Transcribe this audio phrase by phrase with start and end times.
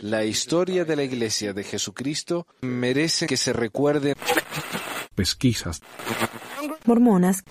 [0.00, 4.14] La historia de la Iglesia de Jesucristo merece que se recuerde.
[5.14, 5.80] Pesquisas.
[6.84, 7.42] Mormonas.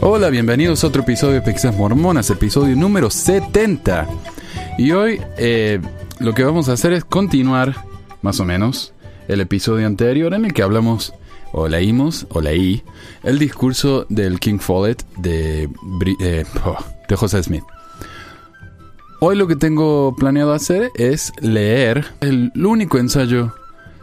[0.00, 4.06] Hola, bienvenidos a otro episodio de Pesquisas Mormonas, episodio número 70.
[4.78, 5.80] Y hoy eh,
[6.20, 7.84] lo que vamos a hacer es continuar,
[8.22, 8.94] más o menos,
[9.26, 11.12] el episodio anterior en el que hablamos
[11.52, 12.82] o leímos, o leí,
[13.22, 15.68] el discurso del King Follett de,
[16.20, 16.78] eh, oh,
[17.08, 17.64] de José Smith.
[19.20, 23.52] Hoy lo que tengo planeado hacer es leer el único ensayo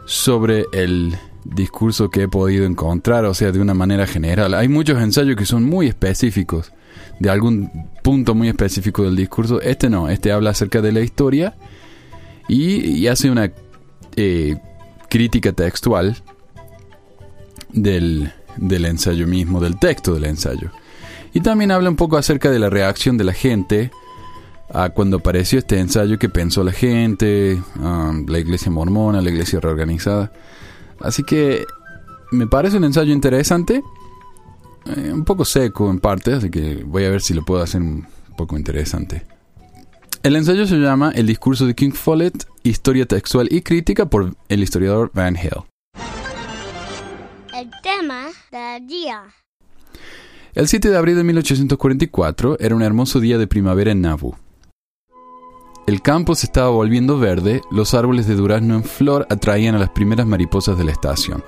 [0.04, 4.54] sobre el discurso que he podido encontrar, o sea, de una manera general.
[4.54, 6.72] Hay muchos ensayos que son muy específicos,
[7.18, 9.60] de algún punto muy específico del discurso.
[9.60, 11.54] Este no, este habla acerca de la historia
[12.48, 13.50] y, hace una
[14.16, 14.56] eh,
[15.08, 16.16] crítica textual
[17.76, 20.70] del, del ensayo mismo, del texto del ensayo.
[21.32, 23.92] Y también habla un poco acerca de la reacción de la gente
[24.68, 30.32] a cuando apareció este ensayo que pensó la gente, la iglesia mormona, la iglesia reorganizada.
[31.00, 31.64] Así que
[32.32, 33.82] me parece un ensayo interesante,
[34.86, 37.82] eh, un poco seco en parte, así que voy a ver si lo puedo hacer
[37.82, 39.24] un poco interesante.
[40.22, 44.62] El ensayo se llama El discurso de King Follett, historia textual y crítica por el
[44.62, 45.75] historiador Van Hale.
[47.56, 49.22] El tema del día.
[50.52, 54.36] El 7 de abril de 1844 era un hermoso día de primavera en Nauvoo.
[55.86, 59.88] El campo se estaba volviendo verde, los árboles de durazno en flor atraían a las
[59.88, 61.42] primeras mariposas de la estación.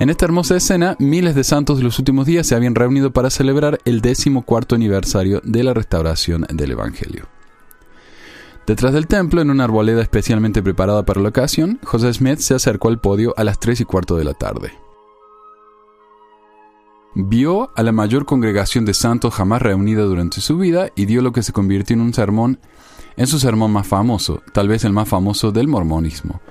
[0.00, 3.28] En esta hermosa escena, miles de santos de los últimos días se habían reunido para
[3.28, 7.26] celebrar el décimo cuarto aniversario de la restauración del Evangelio.
[8.66, 12.88] Detrás del templo, en una arboleda especialmente preparada para la ocasión, José Smith se acercó
[12.88, 14.72] al podio a las tres y cuarto de la tarde
[17.18, 21.32] vio a la mayor congregación de santos jamás reunida durante su vida y dio lo
[21.32, 22.60] que se convirtió en un sermón,
[23.16, 26.42] en su sermón más famoso, tal vez el más famoso del mormonismo.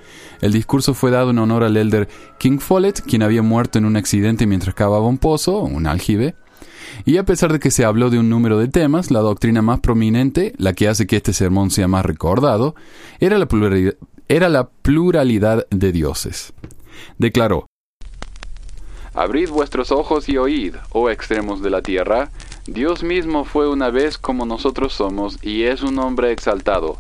[0.42, 2.10] El discurso fue dado en honor al elder
[2.40, 6.34] King Follett, quien había muerto en un accidente mientras cavaba un pozo, un aljibe,
[7.06, 9.82] y a pesar de que se habló de un número de temas, la doctrina más
[9.82, 12.74] prominente, la que hace que este sermón sea más recordado,
[13.20, 13.94] era la pluralidad,
[14.28, 16.54] era la pluralidad de dioses.
[17.20, 17.68] Declaró,
[19.16, 22.32] Abrid vuestros ojos y oíd, oh extremos de la tierra.
[22.68, 26.98] Dios mismo fue una vez como nosotros somos y es un hombre exaltado.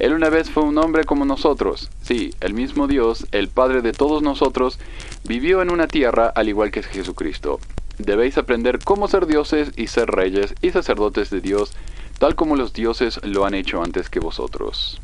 [0.00, 1.88] Él una vez fue un hombre como nosotros.
[2.02, 4.80] Sí, el mismo Dios, el Padre de todos nosotros,
[5.22, 7.60] vivió en una tierra al igual que Jesucristo.
[7.96, 11.74] Debéis aprender cómo ser dioses y ser reyes y sacerdotes de Dios,
[12.18, 15.00] tal como los dioses lo han hecho antes que vosotros.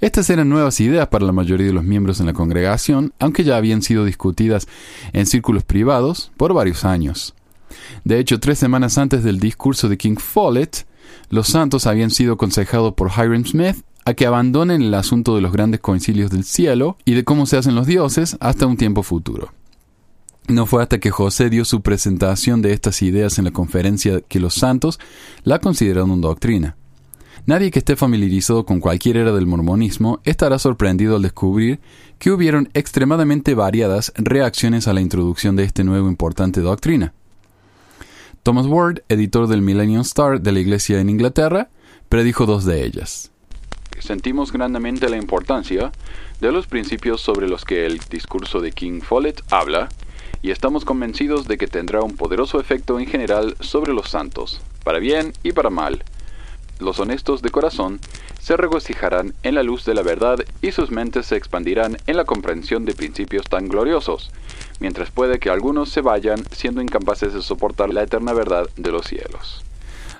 [0.00, 3.56] Estas eran nuevas ideas para la mayoría de los miembros en la congregación, aunque ya
[3.56, 4.66] habían sido discutidas
[5.12, 7.34] en círculos privados por varios años.
[8.04, 10.86] De hecho, tres semanas antes del discurso de King Follett,
[11.28, 15.52] los santos habían sido aconsejados por Hiram Smith a que abandonen el asunto de los
[15.52, 19.52] grandes concilios del cielo y de cómo se hacen los dioses hasta un tiempo futuro.
[20.48, 24.40] No fue hasta que José dio su presentación de estas ideas en la conferencia que
[24.40, 24.98] los santos
[25.44, 26.76] la consideraron doctrina.
[27.46, 31.80] Nadie que esté familiarizado con cualquier era del mormonismo estará sorprendido al descubrir
[32.18, 37.14] que hubieron extremadamente variadas reacciones a la introducción de este nuevo importante doctrina.
[38.42, 41.68] Thomas Ward, editor del Millennium Star de la Iglesia en Inglaterra,
[42.08, 43.30] predijo dos de ellas.
[43.98, 45.92] Sentimos grandemente la importancia
[46.40, 49.88] de los principios sobre los que el discurso de King Follett habla,
[50.42, 54.98] y estamos convencidos de que tendrá un poderoso efecto en general sobre los santos, para
[54.98, 56.02] bien y para mal,
[56.80, 58.00] los honestos de corazón
[58.40, 62.24] se regocijarán en la luz de la verdad y sus mentes se expandirán en la
[62.24, 64.30] comprensión de principios tan gloriosos,
[64.80, 69.06] mientras puede que algunos se vayan siendo incapaces de soportar la eterna verdad de los
[69.06, 69.64] cielos.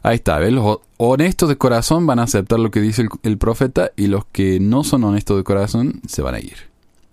[0.02, 4.06] Ahí está, los honestos de corazón van a aceptar lo que dice el, profeta y
[4.06, 6.56] los que no son honestos de corazón se van a ir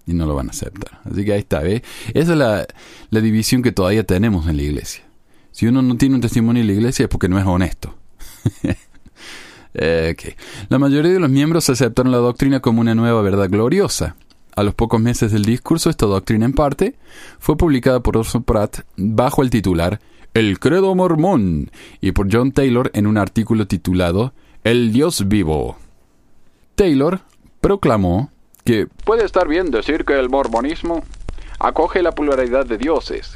[0.06, 1.02] y no lo van a aceptar.
[1.04, 1.84] Así que ahí está, ¿ve?
[2.14, 2.66] Esa es la,
[3.10, 5.04] la división que todavía tenemos en la iglesia.
[5.52, 7.94] Si uno no tiene un testimonio en la iglesia es porque no es honesto.
[10.70, 14.16] La mayoría de los miembros aceptaron la doctrina como una nueva verdad gloriosa.
[14.56, 16.96] A los pocos meses del discurso, esta doctrina en parte
[17.38, 20.00] fue publicada por Orson Pratt bajo el titular
[20.34, 21.70] El Credo Mormón
[22.02, 24.34] y por John Taylor en un artículo titulado
[24.64, 25.78] El Dios Vivo.
[26.74, 27.20] Taylor
[27.62, 28.32] proclamó
[28.64, 31.04] que puede estar bien decir que el mormonismo
[31.60, 33.36] acoge la pluralidad de dioses,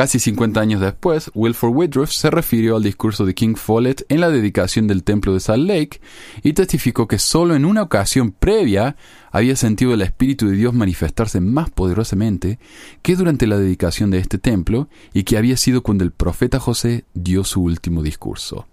[0.00, 4.30] Casi 50 años después, Wilford Woodruff se refirió al discurso de King Follett en la
[4.30, 6.00] dedicación del templo de Salt Lake
[6.42, 8.96] y testificó que solo en una ocasión previa
[9.30, 12.58] había sentido el Espíritu de Dios manifestarse más poderosamente
[13.02, 17.04] que durante la dedicación de este templo y que había sido cuando el profeta José
[17.12, 18.66] dio su último discurso.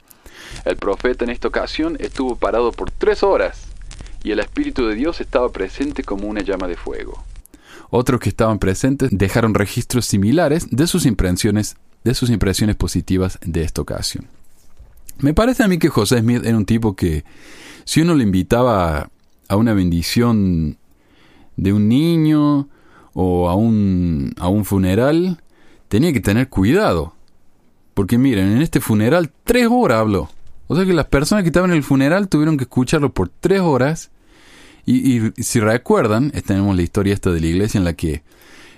[0.63, 3.67] El profeta en esta ocasión estuvo parado por tres horas
[4.23, 7.21] y el Espíritu de Dios estaba presente como una llama de fuego.
[7.89, 13.63] Otros que estaban presentes dejaron registros similares de sus impresiones, de sus impresiones positivas de
[13.63, 14.27] esta ocasión.
[15.19, 17.23] Me parece a mí que José Smith era un tipo que,
[17.85, 19.09] si uno le invitaba
[19.47, 20.77] a una bendición
[21.55, 22.69] de un niño
[23.13, 25.41] o a un, a un funeral,
[25.87, 27.13] tenía que tener cuidado.
[27.93, 30.29] Porque miren, en este funeral tres horas habló.
[30.67, 33.61] O sea que las personas que estaban en el funeral tuvieron que escucharlo por tres
[33.61, 34.11] horas.
[34.89, 38.23] Y, si recuerdan, tenemos la historia esta de la iglesia en la que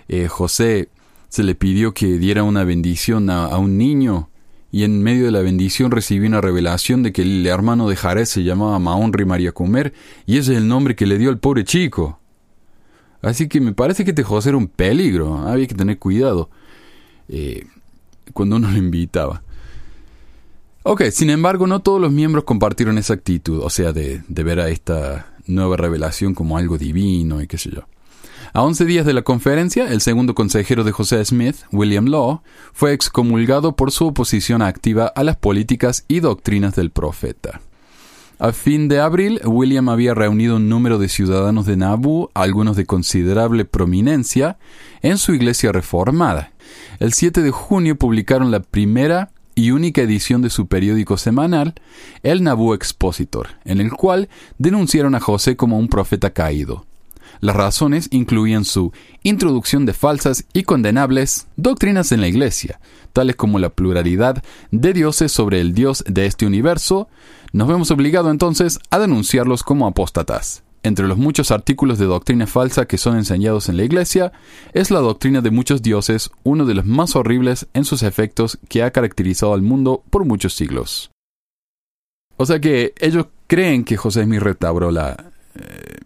[0.08, 0.90] eh, José
[1.30, 4.32] se le pidió que diera una bendición a, un niño
[4.72, 8.26] y en medio de la bendición recibió una revelación de que el hermano de Jared
[8.26, 9.94] se llamaba Mahonri María Comer
[10.26, 12.20] y ese es el nombre que le dio al pobre chico.
[13.22, 16.50] Así que me parece que este José era un peligro, había que tener cuidado
[17.28, 17.68] eh,
[18.34, 19.44] cuando uno lo invitaba.
[20.82, 24.70] Ok, sin embargo, no todos los miembros compartieron esa actitud, o sea, de ver a
[24.70, 27.82] esta nueva revelación como algo divino y qué sé yo.
[28.54, 32.42] A 11 días de la conferencia, el segundo consejero de José Smith, William Law,
[32.74, 37.62] fue excomulgado por su oposición activa a las políticas y doctrinas del profeta.
[38.40, 42.86] A fin de abril, William había reunido un número de ciudadanos de Nabu, algunos de
[42.86, 44.58] considerable prominencia,
[45.02, 46.54] en su iglesia reformada.
[47.00, 51.74] El 7 de junio publicaron la primera y única edición de su periódico semanal,
[52.24, 56.86] El Nabu Expositor, en el cual denunciaron a José como un profeta caído.
[57.42, 62.80] Las razones incluían su introducción de falsas y condenables doctrinas en la Iglesia,
[63.12, 64.42] tales como la pluralidad
[64.72, 67.10] de dioses sobre el Dios de este universo,
[67.52, 70.64] nos vemos obligados entonces a denunciarlos como apóstatas.
[70.82, 74.32] Entre los muchos artículos de doctrina falsa que son enseñados en la Iglesia,
[74.74, 78.84] es la doctrina de muchos dioses, uno de los más horribles en sus efectos que
[78.84, 81.12] ha caracterizado al mundo por muchos siglos.
[82.38, 85.98] O sea que ellos creen que José Smith la, eh,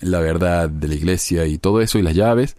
[0.00, 2.56] la verdad de la Iglesia y todo eso y las llaves,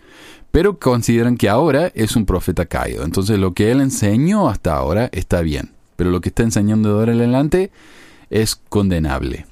[0.52, 3.04] pero consideran que ahora es un profeta caído.
[3.04, 7.00] Entonces lo que él enseñó hasta ahora está bien, pero lo que está enseñando de
[7.00, 7.72] ahora en adelante
[8.30, 9.46] es condenable.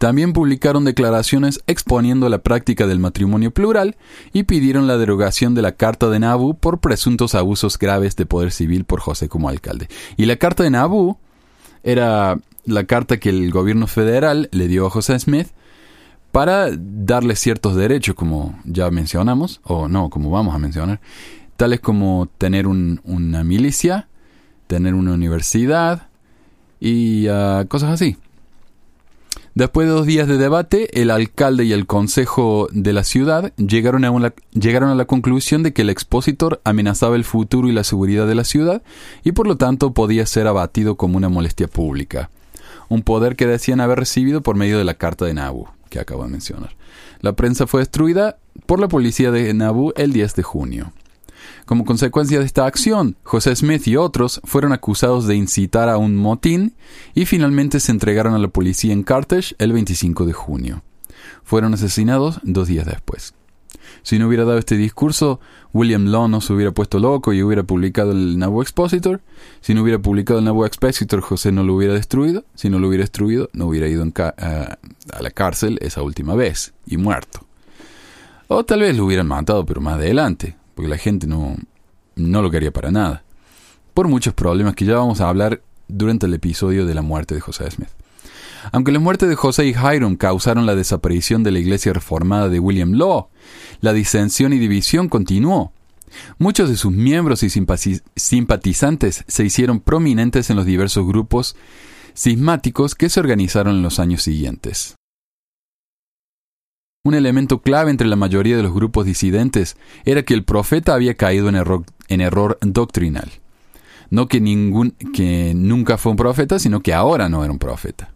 [0.00, 3.98] También publicaron declaraciones exponiendo la práctica del matrimonio plural
[4.32, 8.50] y pidieron la derogación de la Carta de Nabu por presuntos abusos graves de poder
[8.50, 9.88] civil por José como alcalde.
[10.16, 11.18] Y la Carta de Nabu
[11.82, 15.48] era la carta que el gobierno federal le dio a José Smith
[16.32, 21.02] para darle ciertos derechos, como ya mencionamos, o no, como vamos a mencionar,
[21.58, 24.08] tales como tener una milicia,
[24.66, 26.08] tener una universidad,
[26.80, 28.16] y ah, cosas así.
[29.54, 34.04] Después de dos días de debate, el alcalde y el consejo de la ciudad llegaron
[34.04, 38.44] a, la conclusión de que el expositor amenazaba el futuro y la seguridad de la
[38.44, 38.82] ciudad
[39.24, 42.30] y por lo tanto podía ser abatido como una molestia pública,
[42.88, 46.22] un poder que decían haber recibido por medio de la carta de Nabu, que acabo
[46.22, 46.76] de mencionar.
[47.20, 50.92] La prensa fue destruida por la policía de Nabu el 10 de junio.
[51.66, 56.16] Como consecuencia de esta acción, José Smith y otros fueron acusados de incitar a un
[56.16, 56.74] motín
[57.14, 60.82] y finalmente se entregaron a la policía en Carthage el 25 de junio.
[61.44, 63.34] Fueron asesinados dos días después.
[64.02, 65.40] Si no hubiera dado este discurso,
[65.72, 69.20] William Law no se hubiera puesto loco y hubiera publicado el Nauvoo Expositor.
[69.60, 72.44] Si no hubiera publicado el Nauvoo Expositor, José no lo hubiera destruido.
[72.54, 74.78] Si no lo hubiera destruido, no hubiera ido a
[75.20, 77.46] la cárcel esa última vez y muerto.
[78.48, 81.56] O tal vez lo hubieran matado, pero más adelante porque la gente no,
[82.16, 83.22] no lo quería para nada.
[83.92, 87.42] Por muchos problemas que ya vamos a hablar durante el episodio de la muerte de
[87.42, 87.90] José Smith.
[88.72, 92.60] Aunque la muerte de José y Hiram causaron la desaparición de la iglesia reformada de
[92.60, 93.28] William Law,
[93.82, 95.74] la disensión y división continuó.
[96.38, 97.50] Muchos de sus miembros y
[98.16, 101.56] simpatizantes se hicieron prominentes en los diversos grupos
[102.16, 104.96] cismáticos que se organizaron en los años siguientes.
[107.02, 111.14] Un elemento clave entre la mayoría de los grupos disidentes era que el profeta había
[111.14, 113.30] caído en error, doctrinal.
[114.10, 118.10] No que, ningún, que nunca fue un profeta, sino que ahora no era un profeta.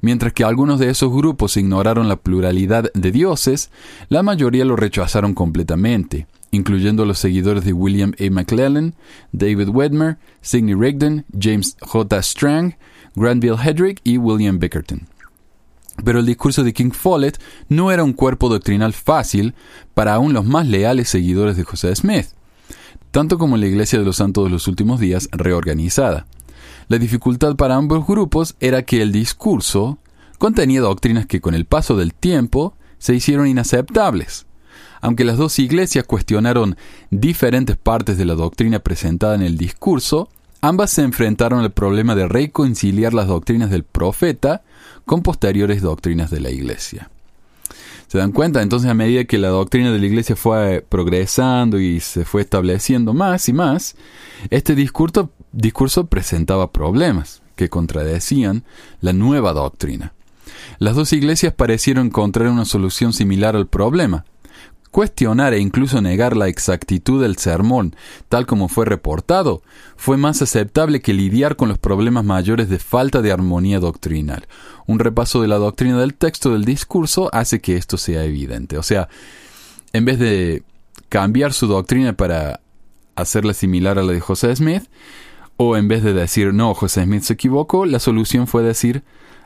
[0.00, 3.70] Mientras que algunos de esos grupos ignoraron la pluralidad de dioses,
[4.08, 8.28] la mayoría lo rechazaron completamente, incluyendo los seguidores de William A.
[8.28, 8.96] McClellan,
[9.30, 12.20] David Wedmer, Sidney Rigdon, James J.
[12.24, 12.74] Strang,
[13.14, 15.06] Granville Hedrick y William Bickerton.
[16.04, 19.54] Pero el discurso de King Follett no era un cuerpo doctrinal fácil
[19.94, 22.26] para aún los más leales seguidores de José Smith,
[23.10, 26.26] tanto como la Iglesia de los Santos de los Últimos Días reorganizada.
[26.88, 29.98] La dificultad para ambos grupos era que el discurso
[30.38, 34.46] contenía doctrinas que con el paso del tiempo se hicieron inaceptables.
[35.00, 36.76] Aunque las dos iglesias cuestionaron
[37.10, 40.28] diferentes partes de la doctrina presentada en el discurso,
[40.66, 44.64] Ambas se enfrentaron al problema de reconciliar las doctrinas del profeta
[45.04, 47.08] con posteriores doctrinas de la iglesia.
[48.08, 48.62] ¿Se dan cuenta?
[48.62, 53.14] Entonces a medida que la doctrina de la iglesia fue progresando y se fue estableciendo
[53.14, 53.94] más y más,
[54.50, 58.64] este discurso, discurso presentaba problemas que contradecían
[59.00, 60.14] la nueva doctrina.
[60.80, 64.24] Las dos iglesias parecieron encontrar una solución similar al problema,
[64.90, 67.94] Cuestionar e incluso negar la exactitud del sermón,
[68.28, 69.62] tal como fue reportado,
[69.96, 74.46] fue más aceptable que lidiar con los problemas mayores de falta de armonía doctrinal.
[74.86, 78.78] Un repaso de la doctrina del texto del discurso hace que esto sea evidente.
[78.78, 79.08] O sea,
[79.92, 80.62] en vez de
[81.08, 82.60] cambiar su doctrina para
[83.16, 84.84] hacerla similar a la de José Smith,
[85.56, 89.02] o en vez de decir, no, José Smith se equivocó, la solución fue decir,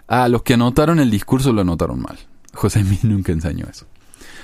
[0.09, 2.19] ah, los que anotaron el discurso lo anotaron mal.
[2.53, 3.87] José Smith nunca enseñó eso.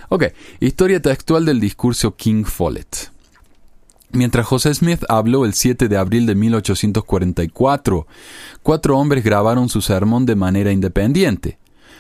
[0.09, 0.27] Ok,
[0.61, 3.11] historia textual del discurso King Follett.
[4.13, 8.07] Mientras José Smith habló el 7 de abril de 1844,
[8.63, 11.59] cuatro hombres grabaron su sermón de manera independiente.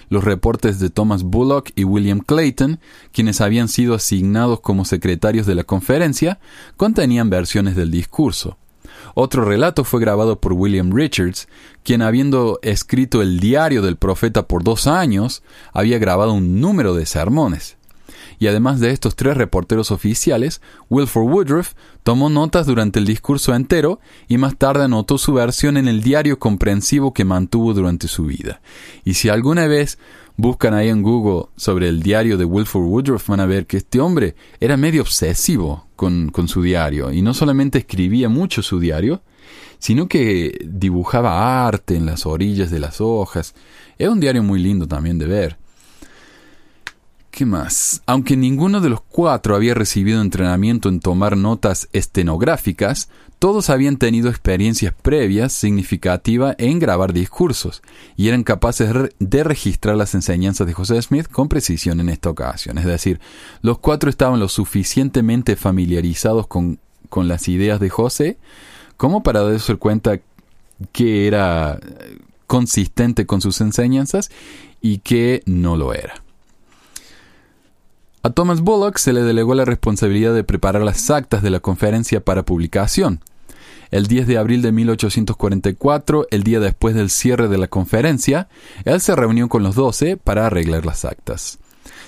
[0.08, 2.78] Los reportes de Thomas Bullock y William Clayton,
[3.10, 6.38] quienes habían sido asignados como secretarios de la conferencia,
[6.76, 8.56] contenían versiones del discurso.
[9.14, 11.48] Otro relato fue grabado por William Richards,
[11.82, 17.04] quien habiendo escrito el diario del profeta por dos años, había grabado un número de
[17.04, 17.76] sermones
[18.38, 24.00] y además de estos tres reporteros oficiales, Wilford Woodruff tomó notas durante el discurso entero
[24.28, 28.60] y más tarde anotó su versión en el diario comprensivo que mantuvo durante su vida.
[29.04, 29.98] Y si alguna vez
[30.36, 34.00] buscan ahí en Google sobre el diario de Wilford Woodruff, van a ver que este
[34.00, 39.22] hombre era medio obsesivo con, con su diario y no solamente escribía mucho su diario,
[39.78, 43.54] sino que dibujaba arte en las orillas de las hojas.
[43.98, 45.58] Es un diario muy lindo también de ver.
[47.36, 48.00] ¿Qué más?
[48.06, 54.30] Aunque ninguno de los cuatro había recibido entrenamiento en tomar notas estenográficas, todos habían tenido
[54.30, 57.82] experiencias previas significativas en grabar discursos
[58.16, 58.88] y eran capaces
[59.18, 62.78] de registrar las enseñanzas de José Smith con precisión en esta ocasión.
[62.78, 63.20] Es decir,
[63.60, 66.78] los cuatro estaban lo suficientemente familiarizados con,
[67.10, 68.38] con las ideas de José
[68.96, 70.20] como para darse cuenta
[70.90, 71.78] que era
[72.46, 74.30] consistente con sus enseñanzas
[74.80, 76.22] y que no lo era.
[78.26, 82.24] A Thomas Bullock se le delegó la responsabilidad de preparar las actas de la conferencia
[82.24, 83.20] para publicación.
[83.92, 88.48] El 10 de abril de 1844, el día después del cierre de la conferencia,
[88.84, 91.60] él se reunió con los doce para arreglar las actas.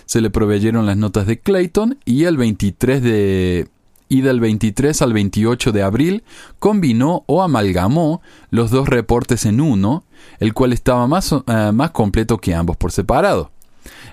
[0.07, 3.69] Se le proveyeron las notas de Clayton y el 23 de
[4.09, 6.25] y del 23 al 28 de abril
[6.59, 10.03] combinó o amalgamó los dos reportes en uno,
[10.41, 13.53] el cual estaba más, eh, más completo que ambos por separado.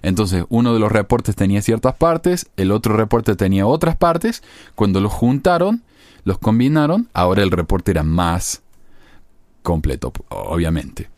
[0.01, 4.43] Entonces, uno de los reportes tenía ciertas partes, el otro reporte tenía otras partes.
[4.75, 5.83] Cuando los juntaron,
[6.23, 8.61] los combinaron, ahora el reporte era más
[9.63, 11.09] completo, obviamente.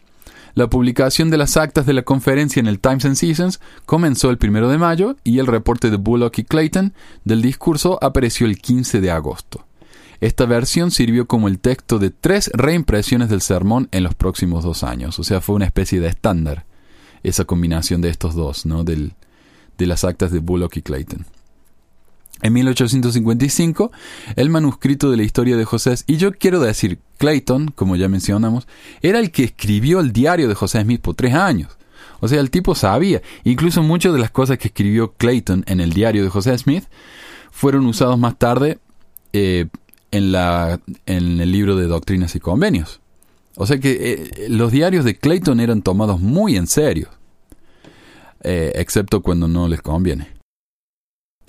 [0.54, 4.40] La publicación de las actas de la conferencia en el Times and Seasons comenzó el
[4.42, 6.94] 1 de mayo y el reporte de Bullock y Clayton
[7.26, 9.68] del discurso apareció el 15 de agosto.
[10.20, 14.84] Esta versión sirvió como el texto de tres reimpresiones del sermón en los próximos dos
[14.84, 16.66] años, o sea, fue una especie de estándar
[17.30, 18.84] esa combinación de estos dos, ¿no?
[18.84, 19.14] Del,
[19.78, 21.26] de las actas de Bullock y Clayton.
[22.44, 23.92] En 1855,
[24.36, 28.68] el manuscrito de la historia de José, y yo quiero decir, Clayton, como ya mencionamos,
[29.02, 31.78] era el que escribió el diario de José Smith por tres años.
[32.20, 33.22] O sea, el tipo sabía.
[33.44, 36.86] Incluso muchas de las cosas que escribió Clayton en el diario de José Smith
[37.52, 38.80] fueron usados más tarde
[39.34, 39.68] eh,
[40.12, 43.02] en, la, en el libro de Doctrinas y Convenios.
[43.56, 47.10] O sea que eh, los diarios de Clayton eran tomados muy en serio.
[48.44, 50.38] Eh, excepto cuando no les conviene.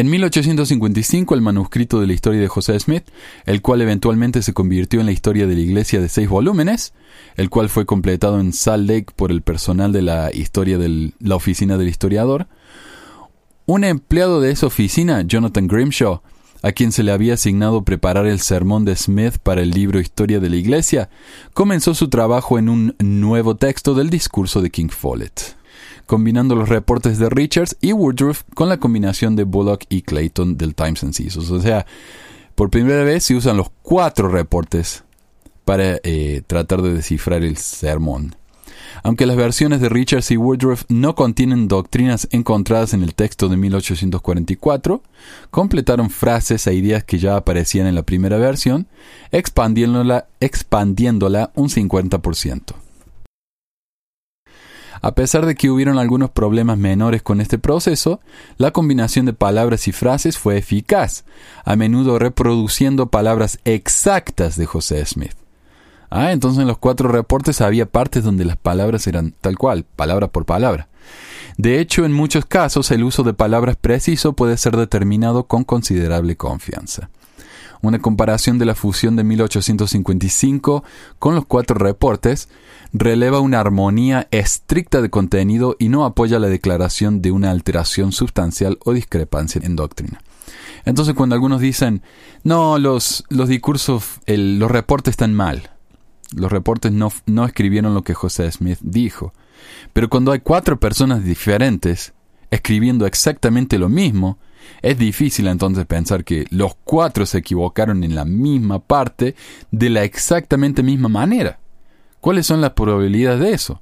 [0.01, 3.03] En 1855 el manuscrito de la historia de José Smith,
[3.47, 6.95] el cual eventualmente se convirtió en la historia de la iglesia de seis volúmenes,
[7.35, 11.35] el cual fue completado en Salt Lake por el personal de la historia de la
[11.35, 12.47] oficina del historiador,
[13.67, 16.23] un empleado de esa oficina, Jonathan Grimshaw,
[16.63, 20.39] a quien se le había asignado preparar el sermón de Smith para el libro Historia
[20.39, 21.11] de la Iglesia,
[21.55, 25.58] comenzó su trabajo en un nuevo texto del discurso de King Follett
[26.09, 30.75] combinando los reportes de Richards y Woodruff con la combinación de Bullock y Clayton del
[30.75, 31.51] Times and Seasons.
[31.51, 31.85] O sea,
[32.55, 35.05] por primera vez se usan los cuatro reportes
[35.67, 38.35] para eh, tratar de descifrar el sermón.
[39.03, 43.59] Aunque las versiones de Richards y Woodruff no contienen doctrinas encontradas en el texto de
[43.59, 45.03] 1844,
[45.51, 48.87] completaron frases e ideas que ya aparecían en la primera versión,
[49.31, 52.88] expandiéndola, expandiéndola un 50%.
[55.01, 58.21] A pesar de que hubieron algunos problemas menores con este proceso,
[58.57, 61.25] la combinación de palabras y frases fue eficaz,
[61.65, 65.35] a menudo reproduciendo palabras exactas de José Smith.
[66.11, 70.29] Ah, entonces en los cuatro reportes había partes donde las palabras eran tal cual, palabra
[70.29, 70.89] por palabra.
[71.59, 76.37] De hecho, en muchos casos el uso de palabras preciso puede ser determinado con considerable
[76.37, 77.11] confianza.
[77.81, 80.85] Una comparación de la fusión de 1855
[81.19, 82.49] con los cuatro reportes
[82.93, 88.79] releva una armonía estricta de contenido y no apoya la declaración de una alteración sustancial
[88.85, 90.21] o discrepancia en doctrina.
[90.85, 92.03] Entonces cuando algunos dicen,
[92.45, 95.71] no, los, los discursos, los reportes están mal,
[96.35, 99.33] los reportes no, no escribieron lo que José Smith dijo,
[99.93, 102.15] pero cuando hay cuatro personas diferentes
[102.51, 104.39] escribiendo exactamente lo mismo,
[104.83, 109.35] es difícil entonces pensar que los cuatro se equivocaron en la misma parte
[109.71, 111.59] de la exactamente misma manera.
[112.21, 113.81] ¿Cuáles son las probabilidades de eso?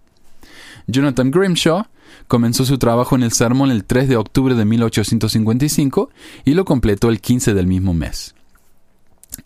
[0.87, 1.87] Jonathan Grimshaw
[2.29, 6.11] comenzó su trabajo en el sermón el 3 de octubre de 1855
[6.45, 8.35] y lo completó el 15 del mismo mes.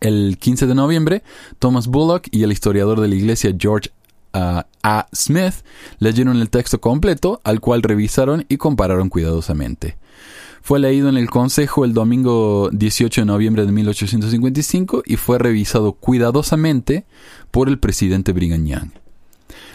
[0.01, 1.23] El 15 de noviembre,
[1.59, 3.91] Thomas Bullock y el historiador de la iglesia George
[4.35, 5.07] uh, A.
[5.13, 5.55] Smith
[5.99, 9.97] leyeron el texto completo, al cual revisaron y compararon cuidadosamente.
[10.63, 15.93] Fue leído en el Consejo el domingo 18 de noviembre de 1855 y fue revisado
[15.93, 17.07] cuidadosamente
[17.51, 18.91] por el presidente Brigham Young.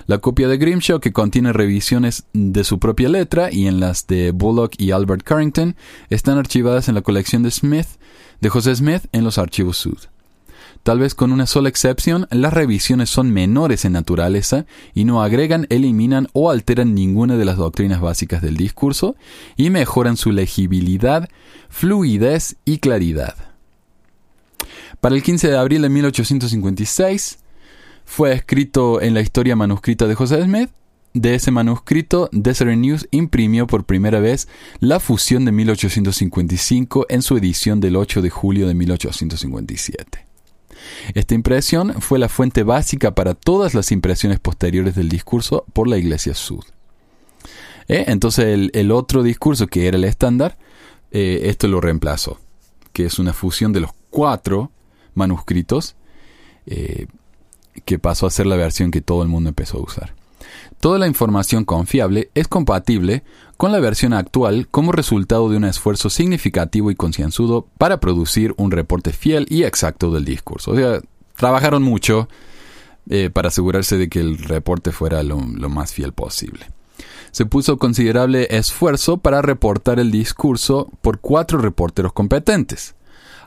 [0.07, 4.31] La copia de Grimshaw, que contiene revisiones de su propia letra y en las de
[4.31, 5.75] Bullock y Albert Carrington,
[6.09, 7.87] están archivadas en la colección de Smith,
[8.39, 9.97] de José Smith, en los archivos Sud.
[10.85, 15.65] Tal vez con una sola excepción, las revisiones son menores en naturaleza y no agregan,
[15.71, 19.15] eliminan o alteran ninguna de las doctrinas básicas del discurso
[19.57, 21.27] y mejoran su legibilidad,
[21.69, 23.33] fluidez y claridad.
[25.01, 27.39] Para el 15 de abril de 1856,
[28.05, 30.69] fue escrito en la historia manuscrita de José Smith.
[31.15, 34.47] De ese manuscrito, Deseret News imprimió por primera vez
[34.81, 40.34] la fusión de 1855 en su edición del 8 de julio de 1857.
[41.13, 45.97] Esta impresión fue la fuente básica para todas las impresiones posteriores del discurso por la
[45.97, 46.63] Iglesia Sud.
[47.87, 48.05] ¿Eh?
[48.07, 50.57] Entonces el, otro discurso que era el estándar,
[51.11, 52.39] eh, esto lo reemplazó,
[52.93, 54.71] que es una fusión de los cuatro
[55.13, 55.95] manuscritos
[56.65, 57.07] eh,
[57.85, 60.15] que pasó a ser la versión que todo el mundo empezó a usar.
[60.79, 63.23] Toda la información confiable es compatible
[63.57, 68.71] con la versión actual como resultado de un esfuerzo significativo y concienzudo para producir un
[68.71, 70.71] reporte fiel y exacto del discurso.
[70.71, 70.99] O sea,
[71.35, 72.27] trabajaron mucho
[73.09, 76.71] eh, para asegurarse de que el reporte fuera lo, lo más fiel posible.
[77.31, 82.95] Se puso considerable esfuerzo para reportar el discurso por cuatro reporteros competentes.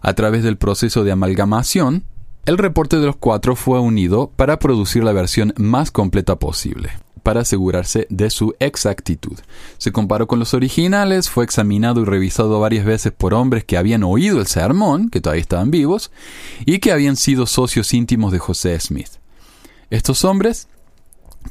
[0.01, 2.05] A través del proceso de amalgamación,
[2.45, 6.91] el reporte de los cuatro fue unido para producir la versión más completa posible
[7.29, 9.39] para asegurarse de su exactitud.
[9.77, 14.03] Se comparó con los originales, fue examinado y revisado varias veces por hombres que habían
[14.03, 16.11] oído el sermón, que todavía estaban vivos,
[16.65, 19.11] y que habían sido socios íntimos de José Smith.
[19.91, 20.69] Estos hombres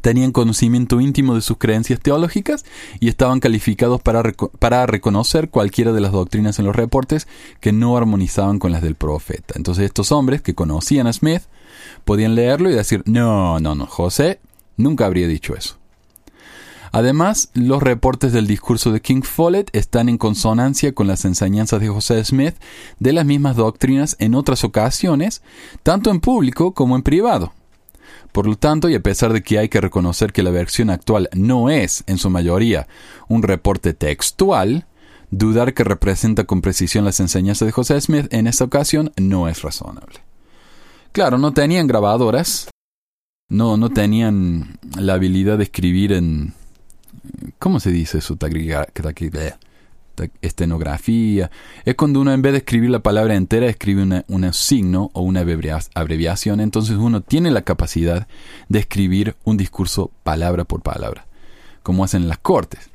[0.02, 2.66] tenían conocimiento íntimo de sus creencias teológicas
[3.00, 4.24] y estaban calificados para,
[4.58, 7.28] para, reconocer cualquiera de las doctrinas en los reportes
[7.60, 9.54] que no armonizaban con las del profeta.
[9.56, 11.44] Entonces estos hombres que conocían a Smith
[12.04, 14.40] podían leerlo y decir, no, no, no, José
[14.78, 15.78] nunca habría dicho eso.
[16.92, 21.90] Además, los reportes del discurso de King Follett están en consonancia con las enseñanzas de
[21.90, 22.56] José Smith
[23.00, 25.42] de las mismas doctrinas en otras ocasiones,
[25.84, 27.54] tanto en público como en privado.
[28.32, 31.30] Por lo tanto, y a pesar de que hay que reconocer que la versión actual
[31.34, 32.88] no es, en su mayoría,
[33.28, 34.86] un reporte textual,
[35.30, 39.62] dudar que representa con precisión las enseñanzas de José Smith en esta ocasión no es
[39.62, 40.22] razonable.
[41.12, 42.70] Claro, no tenían grabadoras,
[43.50, 46.54] no, no tenían la habilidad de escribir en...
[47.60, 48.38] ¿Cómo se dice eso?
[50.42, 51.52] estenografía.
[51.86, 55.42] Es cuando uno en vez de escribir la palabra entera escribe un signo o una
[55.42, 56.60] abreviación.
[56.60, 58.28] Entonces uno tiene la capacidad
[58.68, 61.28] de escribir un discurso palabra por palabra,
[61.84, 62.90] como hacen las cortes.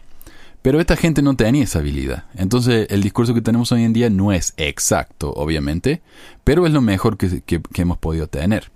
[0.62, 2.24] Pero esta gente no tenía esa habilidad.
[2.34, 6.02] Entonces el discurso que tenemos hoy en día no es exacto, obviamente,
[6.44, 8.71] pero es lo mejor que, que hemos podido tener.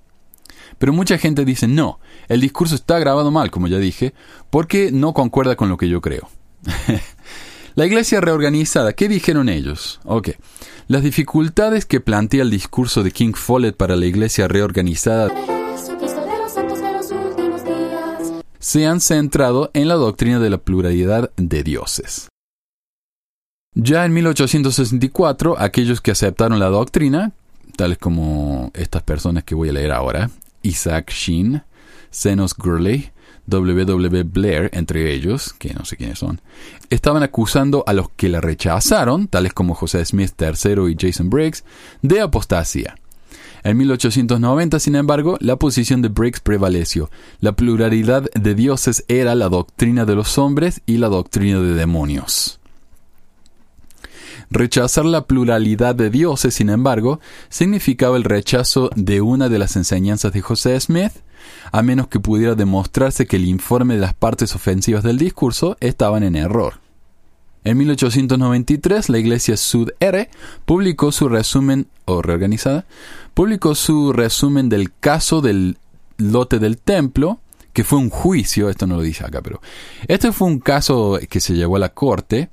[0.79, 4.15] Pero mucha gente dice, no, el discurso está grabado mal, como ya dije,
[4.51, 6.29] porque no concuerda con lo que yo creo.
[7.77, 10.01] La iglesia reorganizada, ¿qué dijeron ellos?
[10.05, 10.31] Ok.
[10.89, 15.31] Las dificultades que plantea el discurso de King Follett para la iglesia reorganizada
[18.59, 22.29] se han centrado en la doctrina de la pluralidad de dioses.
[23.75, 27.33] Ya en 1864, aquellos que aceptaron la doctrina,
[27.77, 30.31] tales como estas personas que voy a leer ahora,
[30.67, 31.63] Isaac Sheen,
[32.13, 33.11] Zenos Gurley,
[33.47, 34.25] W.W.
[34.25, 36.41] Blair, entre ellos, que no sé quiénes son,
[36.91, 41.65] estaban acusando a los que la rechazaron, tales como José Smith III y Jason Briggs,
[42.03, 42.97] de apostasía.
[43.63, 47.11] En 1890, sin embargo, la posición de Briggs prevaleció.
[47.41, 52.61] La pluralidad de dioses era la doctrina de los hombres y la doctrina de demonios.
[54.51, 60.33] Rechazar la pluralidad de dioses, sin embargo, significaba el rechazo de una de las enseñanzas
[60.33, 61.13] de José Smith,
[61.73, 66.23] a menos que pudiera demostrarse que el informe de las partes ofensivas del discurso estaban
[66.23, 66.81] en error.
[67.65, 70.31] En 1893, la iglesia Sud R
[70.65, 72.87] publicó su resumen, o reorganizada,
[73.35, 75.79] publicó su resumen del caso del
[76.17, 77.41] lote del templo,
[77.73, 79.61] que fue un juicio, esto no lo dice acá, pero
[80.07, 82.49] este fue un caso que se llevó a la corte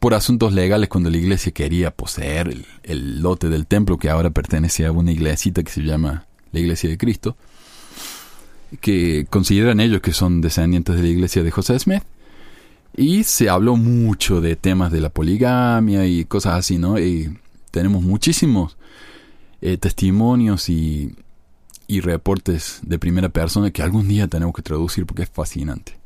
[0.00, 4.86] por asuntos legales cuando la iglesia quería poseer el, lote del templo que ahora pertenece
[4.86, 7.36] a una iglesita que se llama la Iglesia de Cristo,
[8.80, 12.02] que consideran ellos que son descendientes de la iglesia de José Smith.
[12.96, 16.98] Y se habló mucho de temas de la poligamia y cosas así, ¿no?
[16.98, 17.38] Y
[17.70, 18.76] tenemos muchísimos
[19.60, 21.14] eh, testimonios y
[21.88, 25.99] reportes de primera persona que algún día tenemos que traducir porque es fascinante.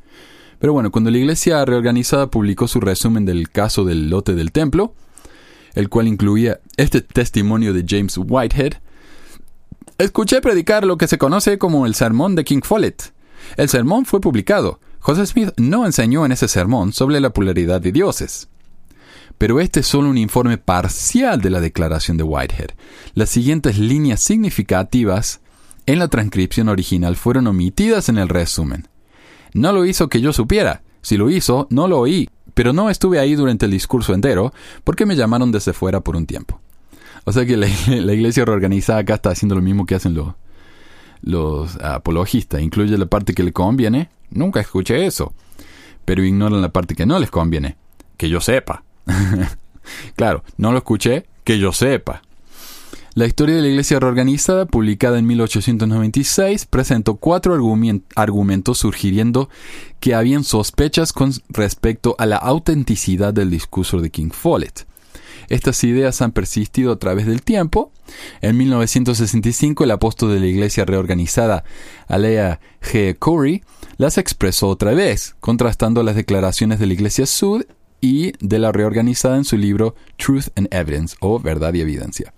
[0.59, 4.93] Pero bueno, cuando la iglesia reorganizada publicó su resumen del caso del lote del templo,
[5.73, 8.73] el cual incluía este testimonio de James Whitehead,
[9.97, 13.13] escuché predicar lo que se conoce como el sermón de King Follett.
[13.57, 17.91] El sermón fue publicado, José Smith no enseñó en ese sermón sobre la polaridad de
[17.91, 18.47] dioses.
[19.37, 22.71] Pero este es solo un informe parcial de la declaración de Whitehead.
[23.13, 25.41] Las siguientes líneas significativas
[25.85, 28.87] en la transcripción original fueron omitidas en el resumen.
[29.55, 30.83] No lo hizo que yo supiera.
[31.01, 35.05] Si lo hizo, no lo oí, pero no estuve ahí durante el discurso entero porque
[35.05, 36.59] me llamaron desde fuera por un tiempo.
[37.23, 37.67] O sea que la,
[38.13, 40.33] iglesia reorganizada acá está haciendo lo mismo que hacen los,
[41.21, 42.61] los apologistas.
[42.61, 45.33] Incluye la parte que le conviene Nunca escuché eso.
[46.03, 47.77] Pero ignoran la parte que no les conviene.
[48.17, 48.83] Que yo sepa.
[50.15, 52.21] claro, no lo escuché, que yo sepa.
[53.15, 57.57] La historia de la Iglesia reorganizada, publicada en 1896, presentó cuatro
[58.15, 59.47] argumentos sugiriendo
[60.01, 64.85] que habían sospechas con respecto a la autenticidad del discurso de King Follett.
[65.47, 67.93] Estas ideas han persistido a través del tiempo.
[68.41, 71.63] En 1965, el apóstol de la Iglesia reorganizada,
[72.09, 73.17] Alea G.
[73.17, 73.63] Corey,
[73.95, 77.63] las expresó otra vez, contrastando las declaraciones de la Iglesia Sud
[78.01, 82.33] y de la reorganizada en su libro Truth and Evidence, o Verdad y Evidencia.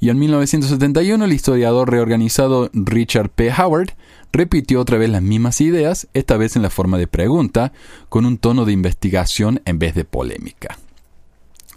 [0.00, 3.52] Y en 1971, el historiador reorganizado Richard P.
[3.52, 3.94] Howard
[4.32, 7.72] repitió otra vez las mismas ideas, esta vez en la forma de pregunta,
[8.08, 10.78] con un tono de investigación en vez de polémica.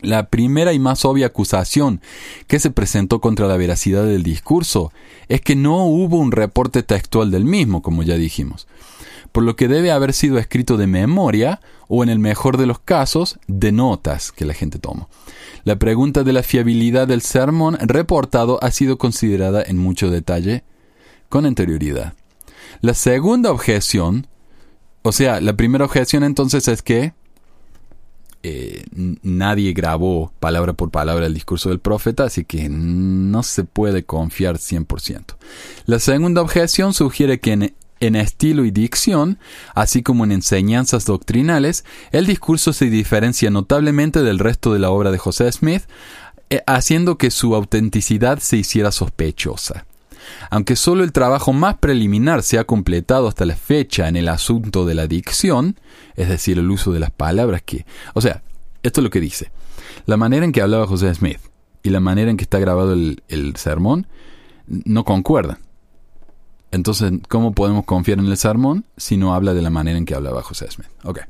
[0.02, 2.02] La primera y más obvia acusación
[2.48, 4.92] que se presentó contra la veracidad del discurso
[5.28, 8.68] es que no hubo un reporte textual del mismo, como ya dijimos,
[9.32, 12.80] por lo que debe haber sido escrito de memoria o en el mejor de los
[12.80, 15.10] casos de notas que la gente tomó.
[15.66, 20.64] La pregunta de la fiabilidad del sermón reportado ha sido considerada en mucho detalle
[21.28, 22.14] con anterioridad.
[22.82, 24.28] La segunda objeción,
[25.02, 27.14] o sea, la primera objeción entonces es que
[28.42, 28.86] eh,
[29.22, 34.58] nadie grabó palabra por palabra el discurso del profeta, así que no se puede confiar
[34.58, 35.36] 100%.
[35.86, 39.40] La segunda objeción sugiere que en, en estilo y dicción,
[39.76, 45.12] así como en enseñanzas doctrinales, el discurso se diferencia notablemente del resto de la obra
[45.12, 45.84] de José Smith,
[46.50, 49.86] eh, haciendo que su autenticidad se hiciera sospechosa.
[50.50, 54.86] Aunque solo el trabajo más preliminar se ha completado hasta la fecha en el asunto
[54.86, 55.80] de la dicción,
[56.16, 57.86] es decir, el uso de las palabras que...
[58.14, 58.44] O sea,
[58.84, 59.52] esto es lo que dice.
[60.06, 61.40] La manera en que hablaba José Smith
[61.84, 64.08] y la manera en que está grabado el, sermón
[64.68, 65.58] no concuerdan.
[66.72, 70.16] Entonces, ¿cómo podemos confiar en el sermón si no habla de la manera en que
[70.16, 70.90] hablaba José Smith?
[71.04, 71.24] Okay.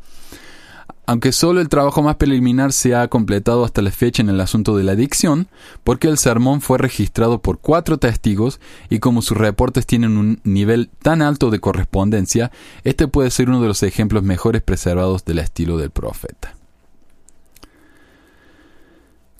[1.10, 4.78] Aunque solo el trabajo más preliminar se ha completado hasta la fecha en el asunto
[4.78, 5.48] de la adicción,
[5.84, 8.60] porque el sermón fue registrado por cuatro testigos
[8.92, 12.52] y como sus reportes tienen un nivel tan alto de correspondencia,
[12.84, 16.56] este puede ser uno de los ejemplos mejores preservados del estilo del profeta.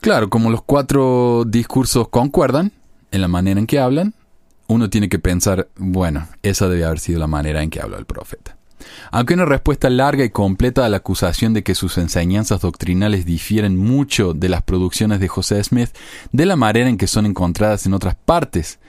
[0.02, 2.72] Claro, como los cuatro discursos concuerdan
[3.12, 4.16] en la manera en que hablan,
[4.66, 8.08] uno tiene que pensar, bueno, esa debe haber sido la manera en que habla el
[8.08, 8.59] profeta.
[9.12, 13.78] Aunque una respuesta larga y completa a la acusación de que sus enseñanzas doctrinales difieren
[13.78, 15.90] mucho de las producciones de José Smith
[16.32, 18.80] de la manera en que son encontradas en otras partes,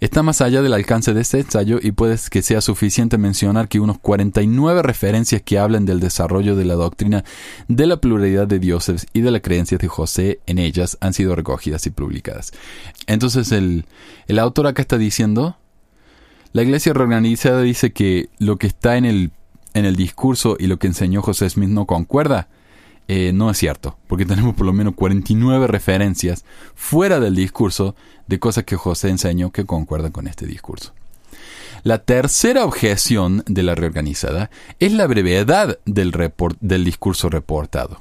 [0.00, 3.80] está más allá del alcance de este ensayo y puede que sea suficiente mencionar que
[3.80, 7.24] unos 49 referencias que hablan del desarrollo de la doctrina
[7.68, 11.34] de la pluralidad de dioses y de la creencia de José en ellas han sido
[11.34, 12.52] recogidas y publicadas.
[13.06, 13.86] Entonces el,
[14.26, 15.56] el autor acá está diciendo
[16.56, 19.30] la iglesia reorganizada dice que lo que está en el,
[19.74, 22.48] en el discurso y lo que enseñó José Smith no concuerda.
[23.08, 27.94] eh, no es cierto, porque tenemos por lo menos 49 referencias fuera del discurso
[28.26, 30.94] de cosas que José enseñó que concuerdan con este discurso.
[31.82, 38.00] La tercera objeción de la reorganizada es la brevedad del, del discurso reportado.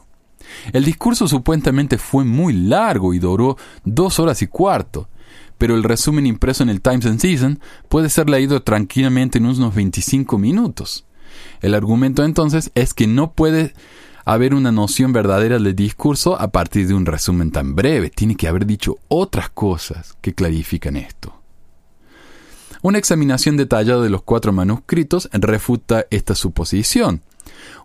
[0.72, 5.10] El discurso supuestamente fue muy largo y duró dos horas y cuarto,
[5.58, 9.74] pero el resumen impreso en el Times and Season puede ser leído tranquilamente en unos
[9.74, 11.06] 25 minutos.
[11.62, 13.74] El argumento entonces es que no puede
[14.26, 18.10] haber una noción verdadera del discurso a partir de un resumen tan breve.
[18.10, 21.42] Tiene que haber dicho otras cosas que clarifican esto.
[22.82, 27.22] Una examinación detallada de los cuatro manuscritos refuta esta suposición.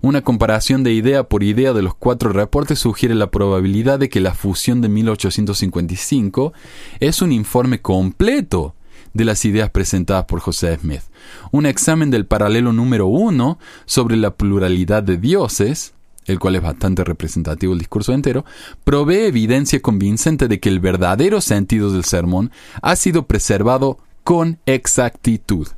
[0.03, 4.21] Una comparación de idea por idea de los cuatro reportes sugiere la probabilidad de que
[4.21, 6.53] la fusión de 1855
[7.01, 8.75] es un informe completo
[9.13, 11.03] de las ideas presentadas por José Smith.
[11.51, 15.95] Un examen del paralelo número uno sobre la pluralidad de dioses,
[16.27, 18.45] el cual es bastante representativo del discurso entero,
[18.85, 22.51] provee evidencia convincente de que el verdadero sentido del sermón
[22.83, 25.69] ha sido preservado con exactitud.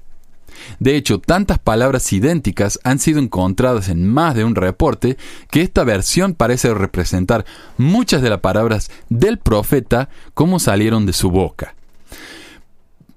[0.79, 5.17] De hecho, tantas palabras idénticas han sido encontradas en más de un reporte
[5.51, 7.45] que esta versión parece representar
[7.79, 11.75] muchas de las palabras del profeta como salieron de su boca.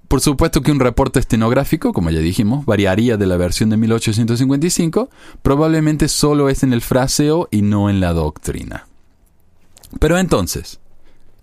[0.08, 5.10] Por supuesto que un reporte estenográfico, como ya dijimos, variaría de la versión de 1855,
[5.41, 8.88] probablemente solo es en el fraseo y no en la doctrina.
[9.99, 10.79] Pero entonces,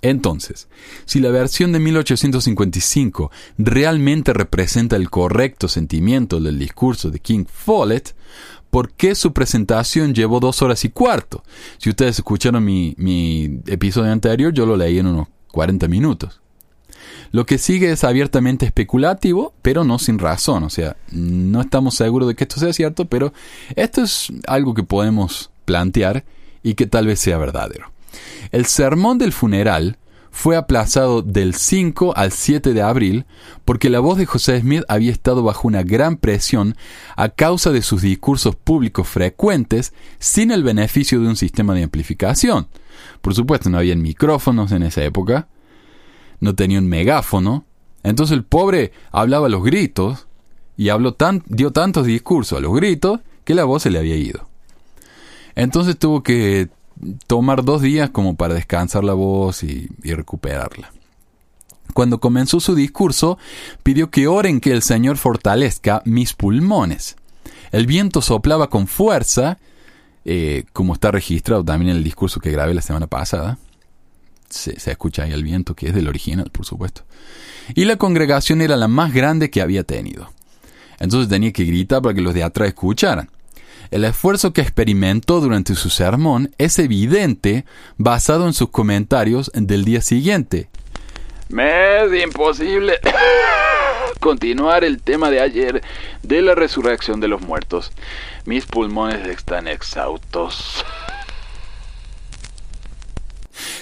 [0.02, 0.68] entonces,
[1.04, 8.16] si la versión de 1855 realmente representa el correcto sentimiento del discurso de King Follett,
[8.70, 11.44] ¿por qué su presentación llevó dos horas y cuarto?
[11.78, 16.40] Si ustedes escucharon mi, mi episodio anterior, yo lo leí en unos 40 minutos.
[17.30, 20.64] Lo que sigue es abiertamente especulativo, pero no sin razón.
[20.64, 23.32] O sea, no estamos seguros de que esto sea cierto, pero
[23.76, 26.24] esto es algo que podemos plantear
[26.64, 27.91] y que tal vez sea verdadero.
[28.50, 29.98] El sermón del funeral
[30.32, 33.26] fue aplazado del 5 al 7 de abril
[33.66, 36.74] porque la voz de José Smith había estado bajo una gran presión
[37.16, 42.66] a causa de sus discursos públicos frecuentes sin el beneficio de un sistema de amplificación.
[43.20, 45.48] Por supuesto, no había micrófonos en esa época,
[46.40, 47.66] no tenía un megáfono,
[48.02, 50.26] entonces el pobre hablaba a los gritos
[50.78, 54.16] y habló tan, dio tantos discursos a los gritos que la voz se le había
[54.16, 54.48] ido.
[55.54, 56.70] Entonces tuvo que
[57.26, 60.92] tomar dos días como para descansar la voz y, recuperarla.
[61.94, 63.38] Cuando comenzó su discurso,
[63.82, 67.16] pidió que oren que el Señor fortalezca mis pulmones.
[67.70, 69.58] El viento soplaba con fuerza,
[70.24, 73.58] eh, como está registrado también en el discurso que grabé la semana pasada.
[74.48, 77.02] Se, se, escucha ahí el viento, que es del original, por supuesto.
[77.74, 80.30] Y la congregación era la más grande que había tenido.
[80.98, 83.30] Entonces tenía que gritar para que los de atrás escucharan.
[83.92, 87.66] El esfuerzo que experimentó durante su sermón es evidente
[87.98, 90.70] basado en sus comentarios del día siguiente.
[91.50, 92.98] Me es imposible
[94.18, 95.82] continuar el tema de ayer
[96.22, 97.92] de la resurrección de los muertos.
[98.46, 100.86] Mis pulmones están exhaustos.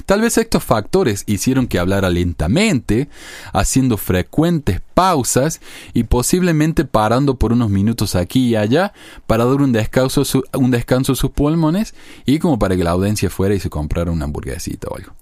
[0.07, 3.09] Tal vez estos factores hicieron que hablara lentamente,
[3.53, 5.61] haciendo frecuentes pausas
[5.95, 8.93] y posiblemente parando por unos minutos aquí y allá
[9.27, 11.95] para dar un descanso, a sus pulmones
[12.27, 15.13] y como para que la audiencia fuera y se comprara una hamburguesita o algo.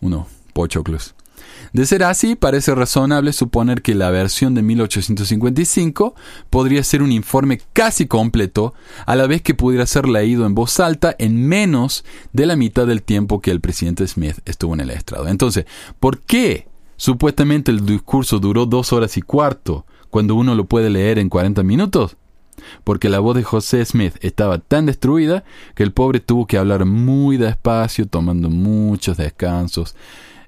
[0.00, 1.14] Uno, pochoclos.
[1.74, 6.14] De ser así, parece razonable suponer que la versión de 1855
[6.48, 8.74] podría ser un informe casi completo,
[9.06, 12.86] a la vez que pudiera ser leído en voz alta en menos de la mitad
[12.86, 15.26] del tiempo que el presidente Smith estuvo en el estrado.
[15.26, 15.66] Entonces,
[15.98, 21.18] ¿por qué supuestamente el discurso duró dos horas y cuarto cuando uno lo puede leer
[21.18, 22.16] en 40 minutos?
[22.84, 25.42] porque la voz de José Smith estaba tan destruida
[25.74, 29.96] que el pobre tuvo que hablar muy despacio, tomando muchos descansos,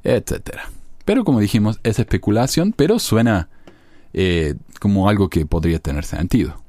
[0.05, 0.71] etcétera.
[1.07, 3.49] Pero como dijimos, es especulación, pero suena
[4.13, 6.63] eh, como algo que podría tener sentido.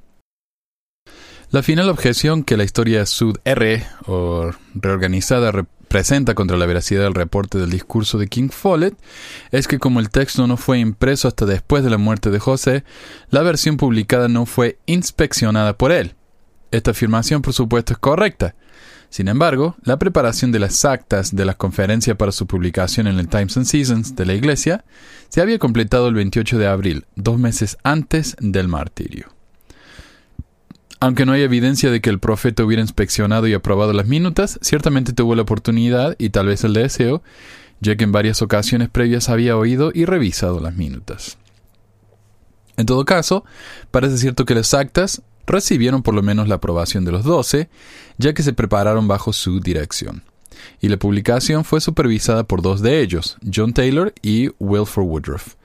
[1.50, 5.52] La final objeción que la historia Sud R o reorganizada
[5.88, 8.96] presenta contra la veracidad del reporte del discurso de King Follett
[9.52, 12.84] es que como el texto no fue impreso hasta después de la muerte de José,
[13.32, 16.14] la versión publicada no fue inspeccionada por él.
[16.70, 18.54] Esta afirmación por supuesto es correcta,
[19.10, 23.30] sin embargo, la preparación de las actas de la conferencia para su publicación en el
[23.30, 24.84] Times and Seasons de la Iglesia
[25.30, 29.28] se había completado el 28 de abril, dos meses antes del martirio.
[31.00, 35.14] Aunque no hay evidencia de que el profeta hubiera inspeccionado y aprobado las minutas, ciertamente
[35.14, 37.22] tuvo la oportunidad y tal vez el deseo,
[37.80, 41.38] ya que en varias ocasiones previas había oído y revisado las minutas.
[42.78, 43.46] En todo caso,
[43.92, 47.70] parece cierto que las actas recibieron por lo menos la aprobación de los doce,
[48.18, 50.24] ya que se prepararon bajo su dirección.
[50.80, 55.56] Y la publicación fue supervisada por dos de ellos, John Taylor y Wilford Woodruff.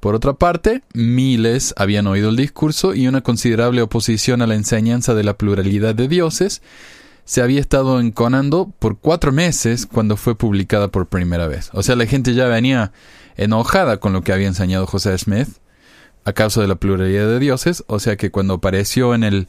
[0.00, 5.14] Por otra parte, miles habían oído el discurso y una considerable oposición a la enseñanza
[5.14, 6.62] de la pluralidad de dioses
[7.30, 11.70] se había estado enconando por cuatro meses cuando fue publicada por primera vez.
[11.74, 12.90] O sea, la gente ya venía
[13.36, 15.48] enojada con lo que había enseñado José Smith
[16.24, 17.84] a causa de la pluralidad de dioses.
[17.86, 19.48] O sea que cuando apareció en el,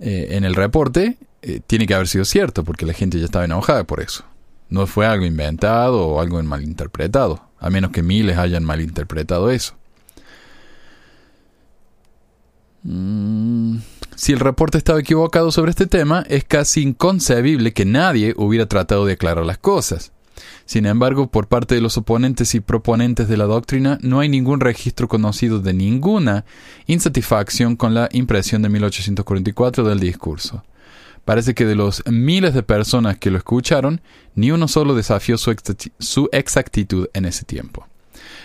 [0.00, 3.44] eh, en el reporte, eh, tiene que haber sido cierto, porque la gente ya estaba
[3.44, 4.24] enojada por eso.
[4.68, 9.74] No fue algo inventado o algo malinterpretado, a menos que miles hayan malinterpretado eso.
[12.82, 13.78] Mm,
[14.16, 19.06] si el reporte estaba equivocado sobre este tema, es casi inconcebible que nadie hubiera tratado
[19.06, 20.12] de aclarar las cosas.
[20.64, 24.60] Sin embargo, por parte de los oponentes y proponentes de la doctrina, no hay ningún
[24.60, 26.44] registro conocido de ninguna
[26.86, 30.64] insatisfacción con la impresión de 1844 del discurso.
[31.24, 34.00] Parece que de los miles de personas que lo escucharon,
[34.34, 37.86] ni uno solo desafió su, exactitud en ese tiempo.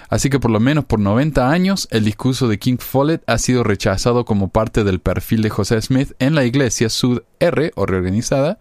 [0.09, 3.63] Así que por lo menos por 90 años, el discurso de King Follett ha sido
[3.63, 8.57] rechazado como parte del perfil de José Smith en la iglesia Sud R o reorganizada,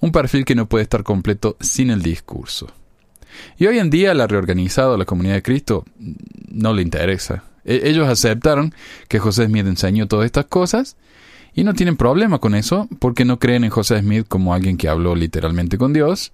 [0.00, 2.72] un perfil que no puede estar completo sin el discurso.
[3.58, 5.84] Y hoy en día la reorganizada la comunidad de Cristo
[6.48, 7.44] no le interesa.
[7.64, 8.74] E-, ellos aceptaron
[9.08, 10.96] que José Smith enseñó todas estas cosas
[11.54, 14.88] y no tienen problema con eso porque no creen en José Smith como alguien que
[14.88, 16.32] habló literalmente con Dios.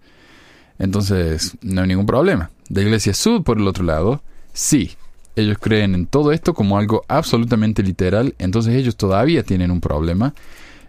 [0.78, 2.50] Entonces, no hay ningún problema.
[2.68, 4.22] De Iglesia Sud, por el otro lado,
[4.56, 4.92] sí.
[5.34, 8.34] Ellos creen en todo esto como algo absolutamente literal.
[8.38, 10.34] Entonces ellos todavía tienen un problema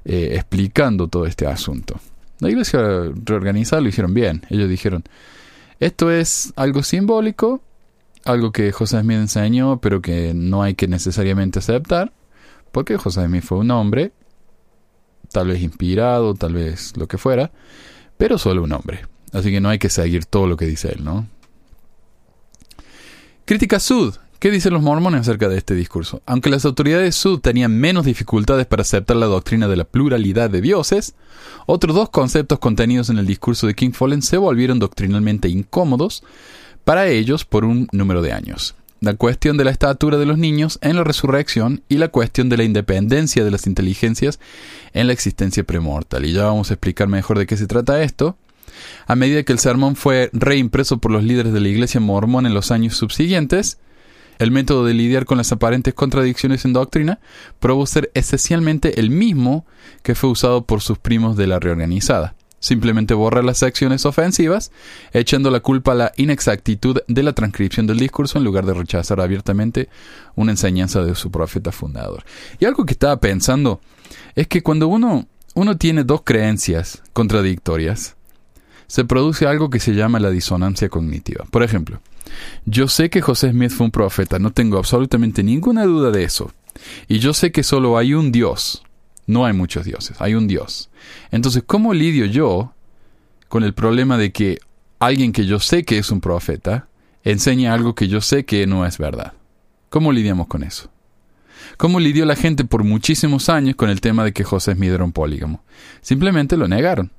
[0.05, 1.99] eh, explicando todo este asunto.
[2.39, 2.79] La iglesia
[3.25, 4.45] reorganizada lo hicieron bien.
[4.49, 5.03] Ellos dijeron,
[5.79, 7.61] esto es algo simbólico,
[8.23, 12.13] algo que José Smith enseñó, pero que no hay que necesariamente aceptar
[12.71, 14.11] porque José Smith fue un hombre,
[15.31, 17.51] tal vez inspirado, tal vez lo que fuera,
[18.17, 19.05] pero solo un hombre.
[19.33, 21.27] Así que no hay que seguir todo lo que dice él, ¿no?
[23.47, 24.15] Crítica Sud.
[24.39, 26.21] ¿Qué dicen los mormones acerca de este discurso?
[26.25, 30.59] Aunque las autoridades Sud tenían menos dificultades para aceptar la doctrina de la pluralidad de
[30.59, 31.15] dioses,
[31.65, 36.25] otros dos conceptos contenidos en el discurso de King Fallen se volvieron doctrinalmente incómodos
[36.83, 40.79] para ellos por un número de años la cuestión de la estatura de los niños
[40.81, 44.39] en la resurrección y la cuestión de la independencia de las inteligencias
[44.91, 46.25] en la existencia premortal.
[46.25, 48.37] Y ya vamos a explicar mejor de qué se trata esto.
[49.05, 52.53] A medida que el sermón fue reimpreso por los líderes de la iglesia mormón en
[52.53, 53.79] los años subsiguientes,
[54.39, 57.19] el método de lidiar con las aparentes contradicciones en doctrina
[57.59, 59.65] probó ser esencialmente el mismo
[60.03, 62.35] que fue usado por sus primos de la reorganizada.
[62.59, 64.71] Simplemente borra las secciones ofensivas,
[65.13, 69.21] echando la culpa a la inexactitud de la transcripción del discurso en lugar de rechazar
[69.21, 69.89] abiertamente
[70.35, 72.23] una enseñanza de su profeta fundador.
[72.59, 73.79] Y algo que estaba pensando
[74.35, 78.16] es que cuando uno, uno tiene dos creencias contradictorias,
[78.87, 81.45] se produce algo que se llama la disonancia cognitiva.
[81.51, 81.99] Por ejemplo,
[82.65, 86.51] yo sé que José Smith fue un profeta, no tengo absolutamente ninguna duda de eso.
[87.07, 88.83] Y yo sé que solo hay un Dios,
[89.25, 90.89] no hay muchos dioses, hay un Dios.
[91.31, 92.73] Entonces, ¿cómo lidio yo
[93.47, 94.59] con el problema de que
[94.99, 96.87] alguien que yo sé que es un profeta
[97.23, 99.33] enseña algo que yo sé que no es verdad?
[99.89, 100.89] ¿Cómo lidiamos con eso?
[101.77, 105.03] ¿Cómo lidió la gente por muchísimos años con el tema de que José Smith era
[105.03, 105.63] un polígamo?
[106.01, 107.11] Simplemente lo negaron.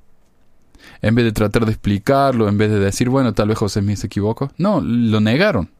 [1.01, 3.99] En vez de tratar de explicarlo, en vez de decir, bueno, tal vez José Smith
[3.99, 5.71] se equivocó, no, lo negaron.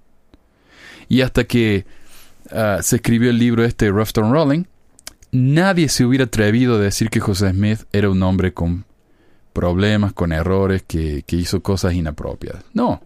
[1.09, 1.87] Y hasta que
[2.53, 4.65] ah, se escribió el libro este, Rough Rolling,
[5.33, 8.85] nadie se hubiera atrevido a decir que José Smith era un hombre con
[9.53, 12.65] problemas, con errores, que, hizo cosas inapropiadas.
[12.75, 13.01] No.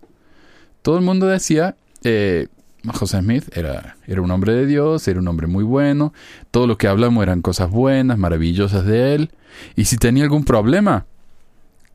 [0.82, 2.48] Todo el mundo decía, eh,
[2.92, 6.12] José Smith era, era un hombre de Dios, era un hombre muy bueno,
[6.50, 9.30] todo lo que hablamos eran cosas buenas, maravillosas de él.
[9.76, 11.06] Y si tenía algún problema,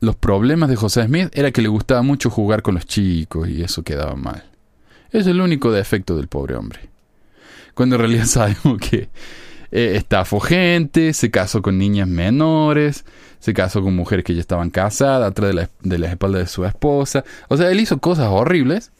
[0.00, 3.62] los problemas de José Smith era que le gustaba mucho jugar con los chicos y
[3.62, 4.44] eso quedaba mal.
[5.10, 6.80] Es el único defecto del pobre hombre.
[7.74, 9.08] Cuando en realidad sabemos que
[9.70, 13.04] eh, estafó se casó con niñas menores,
[13.38, 16.46] se casó con mujeres que ya estaban casadas, atrás de la, de la espalda de
[16.46, 17.24] su esposa.
[17.48, 18.92] O sea, él hizo cosas horribles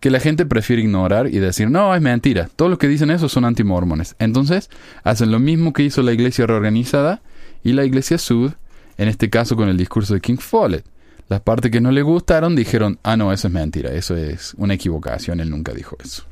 [0.00, 2.50] que la gente prefiere ignorar y decir, no, es mentira.
[2.56, 4.16] Todos los que dicen eso son antimormones.
[4.18, 4.68] Entonces,
[5.02, 7.22] hacen lo mismo que hizo la iglesia reorganizada
[7.62, 8.52] y la iglesia sud,
[8.96, 10.84] en este caso con el discurso de King Follett.
[11.28, 14.74] Las partes que no le gustaron dijeron, ah, no, eso es mentira, eso es una
[14.74, 16.24] equivocación, él nunca dijo eso.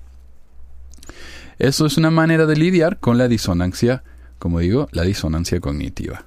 [1.59, 4.03] Eso es una manera de lidiar con la disonancia,
[4.39, 6.25] como digo, la disonancia cognitiva.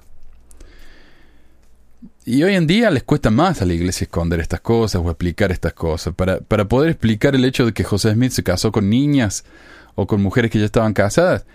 [2.24, 5.52] Y hoy en día les cuesta más a la iglesia esconder estas cosas o explicar
[5.52, 6.12] estas cosas.
[6.14, 9.44] Para, para poder explicar el hecho de que José Smith se casó con niñas
[9.94, 11.46] o con mujeres que ya estaban casadas,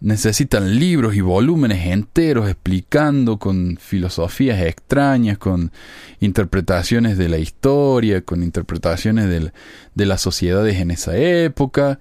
[0.00, 5.72] necesitan libros y volúmenes enteros explicando con filosofías extrañas, con
[6.20, 9.52] interpretaciones de la historia, con interpretaciones del-
[9.94, 11.98] de las sociedades en esa época.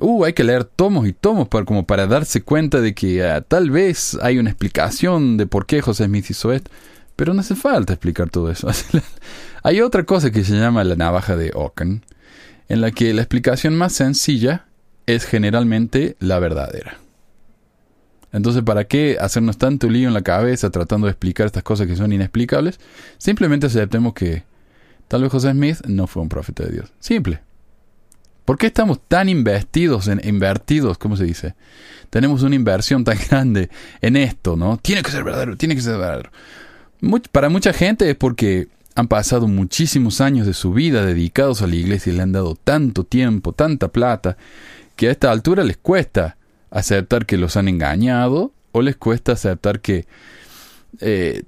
[0.00, 3.40] Uh, hay que leer tomos y tomos para, como para darse cuenta de que ah,
[3.40, 6.70] tal vez hay una explicación de por qué José Smith hizo esto.
[7.16, 8.68] Pero no hace falta explicar todo eso.
[9.64, 12.02] hay otra cosa que se llama la navaja de Ockham,
[12.68, 14.66] en la que la explicación más sencilla
[15.06, 16.98] es generalmente la verdadera.
[18.32, 21.96] Entonces, ¿para qué hacernos tanto lío en la cabeza tratando de explicar estas cosas que
[21.96, 22.78] son inexplicables?
[23.16, 24.44] Simplemente aceptemos que
[25.08, 26.92] tal vez José Smith no fue un profeta de Dios.
[27.00, 27.40] Simple.
[28.44, 31.54] ¿Por qué estamos tan investidos en invertidos, cómo se dice?
[32.08, 33.68] Tenemos una inversión tan grande
[34.00, 34.78] en esto, ¿no?
[34.78, 36.30] Tiene que ser verdadero, tiene que ser verdadero.
[37.30, 41.76] Para mucha gente es porque han pasado muchísimos años de su vida dedicados a la
[41.76, 44.38] iglesia y le han dado tanto tiempo, tanta plata,
[44.96, 46.37] que a esta altura les cuesta
[46.70, 50.06] aceptar que los han engañado o les cuesta aceptar que
[51.00, 51.42] eh,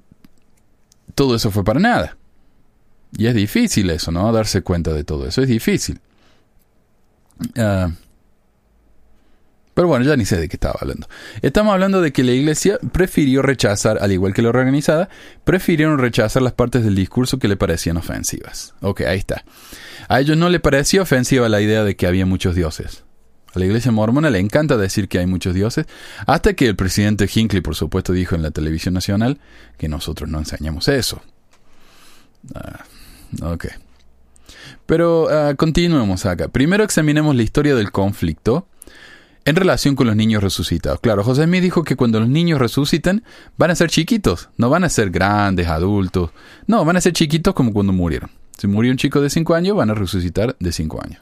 [1.15, 2.17] todo eso fue para nada.
[3.17, 4.31] Y es difícil eso, ¿no?
[4.31, 5.99] Darse cuenta de todo eso, es difícil.
[7.57, 7.91] Ah,
[9.73, 11.07] pero bueno, ya ni sé de qué estaba hablando.
[11.41, 15.09] Estamos hablando de que la iglesia prefirió rechazar, al igual que la organizada,
[15.43, 18.75] prefirieron rechazar las partes del discurso que le parecían ofensivas.
[18.81, 19.45] Ok, ahí está.
[20.09, 23.03] A ellos no le parecía ofensiva la idea de que había muchos dioses.
[23.53, 25.85] A la iglesia mormona le encanta decir que hay muchos dioses,
[26.25, 29.39] hasta que el presidente Hinckley, por supuesto, dijo en la televisión nacional
[29.77, 31.21] que nosotros no enseñamos eso.
[32.55, 32.85] Ah,
[33.41, 33.67] ok.
[34.85, 36.47] Pero ah, continuemos acá.
[36.47, 38.67] Primero examinemos la historia del conflicto
[39.45, 40.99] en relación con los niños resucitados.
[40.99, 43.23] Claro, José Smith dijo que cuando los niños resucitan
[43.57, 46.31] van a ser chiquitos, no van a ser grandes, adultos.
[46.67, 48.29] No, van a ser chiquitos como cuando murieron.
[48.57, 51.21] Si murió un chico de 5 años, van a resucitar de 5 años.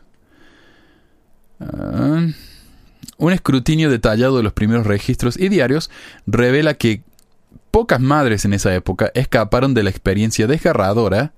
[1.60, 2.28] Ah,
[3.18, 5.90] un escrutinio detallado de los primeros registros y diarios
[6.26, 7.04] revela que
[7.72, 11.34] pocas madres en esa época escaparon de la experiencia desgarradora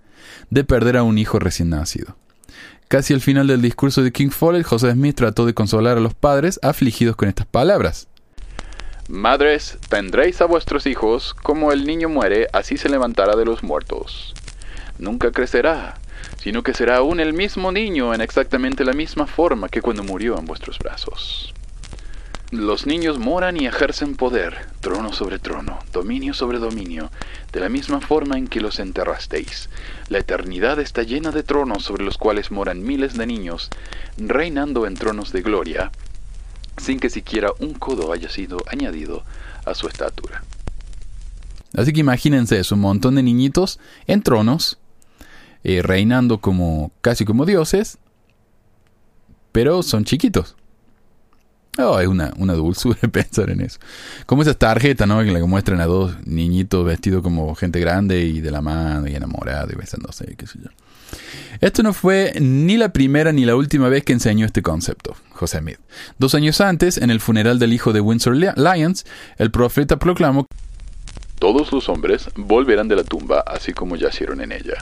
[0.49, 2.15] de perder a un hijo recién nacido.
[2.87, 6.13] Casi al final del discurso de King Follett, José Smith trató de consolar a los
[6.13, 8.07] padres afligidos con estas palabras.
[9.07, 14.33] Madres, tendréis a vuestros hijos, como el niño muere, así se levantará de los muertos.
[14.99, 16.00] Nunca crecerá,
[16.41, 20.39] sino que será aún el mismo niño en exactamente la misma forma que cuando murió
[20.39, 21.53] en vuestros brazos.
[22.49, 27.11] Los niños moran y ejercen poder, trono sobre trono, dominio sobre dominio,
[27.53, 29.69] de la misma forma en que los enterrasteis.
[30.09, 33.69] La eternidad está llena de tronos sobre los cuales moran miles de niños,
[34.17, 35.91] reinando en tronos de gloria,
[36.77, 39.23] sin que siquiera un codo haya sido añadido
[39.63, 40.43] a su estatura.
[41.73, 44.80] Así que imagínense eso, un montón de niñitos en tronos,
[45.63, 47.97] eh, reinando como casi como dioses,
[49.51, 50.55] pero son chiquitos.
[51.77, 53.79] Oh, es una, una dulzura pensar en eso.
[54.25, 55.23] Como esas tarjetas, ¿no?
[55.23, 59.71] Que muestran a dos niñitos vestidos como gente grande y de la mano y enamorado
[59.71, 60.69] y besándose, qué sé yo.
[61.59, 65.59] Esto no fue ni la primera ni la última vez que enseñó este concepto, José
[65.59, 65.79] Smith.
[66.17, 69.05] Dos años antes, en el funeral del hijo de Windsor Lyons,
[69.37, 70.47] el profeta proclamó
[71.41, 74.75] Todos los hombres volverán de la tumba así como yacieron en ella,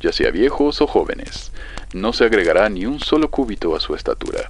[0.00, 1.52] ya sea viejos o jóvenes.
[1.92, 4.48] No se agregará ni un solo cúbito a su estatura.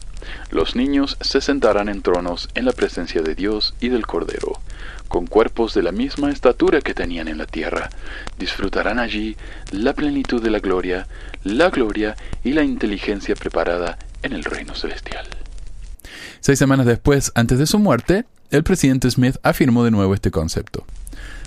[0.53, 4.61] Los niños se sentarán en tronos en la presencia de Dios y del Cordero,
[5.09, 7.91] con cuerpos de la misma estatura que tenían en la tierra.
[8.39, 9.37] Disfrutarán allí
[9.73, 11.09] la plenitud de la gloria,
[11.43, 15.27] la gloria y la inteligencia preparada en el reino celestial.
[16.39, 20.87] Seis semanas después, antes de su muerte, el presidente Smith afirmó de nuevo este concepto.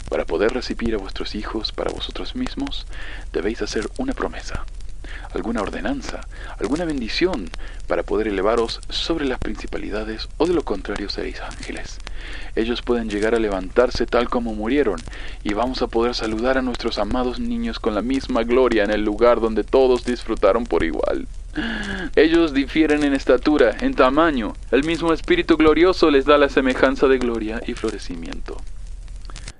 [0.10, 2.86] Para poder recibir a vuestros hijos para vosotros mismos,
[3.32, 4.66] debéis hacer una promesa,
[5.34, 6.22] alguna ordenanza,
[6.60, 7.50] alguna bendición
[7.88, 12.00] para poder elevaros sobre las principalidades o de lo contrario seréis ángeles.
[12.56, 15.00] Ellos pueden llegar a levantarse tal como murieron
[15.44, 19.04] y vamos a poder saludar a nuestros amados niños con la misma gloria en el
[19.04, 21.28] lugar donde todos disfrutaron por igual.
[22.16, 24.54] Ellos difieren en estatura, en tamaño.
[24.72, 28.58] El mismo Espíritu glorioso les da la semejanza de gloria y florecimiento.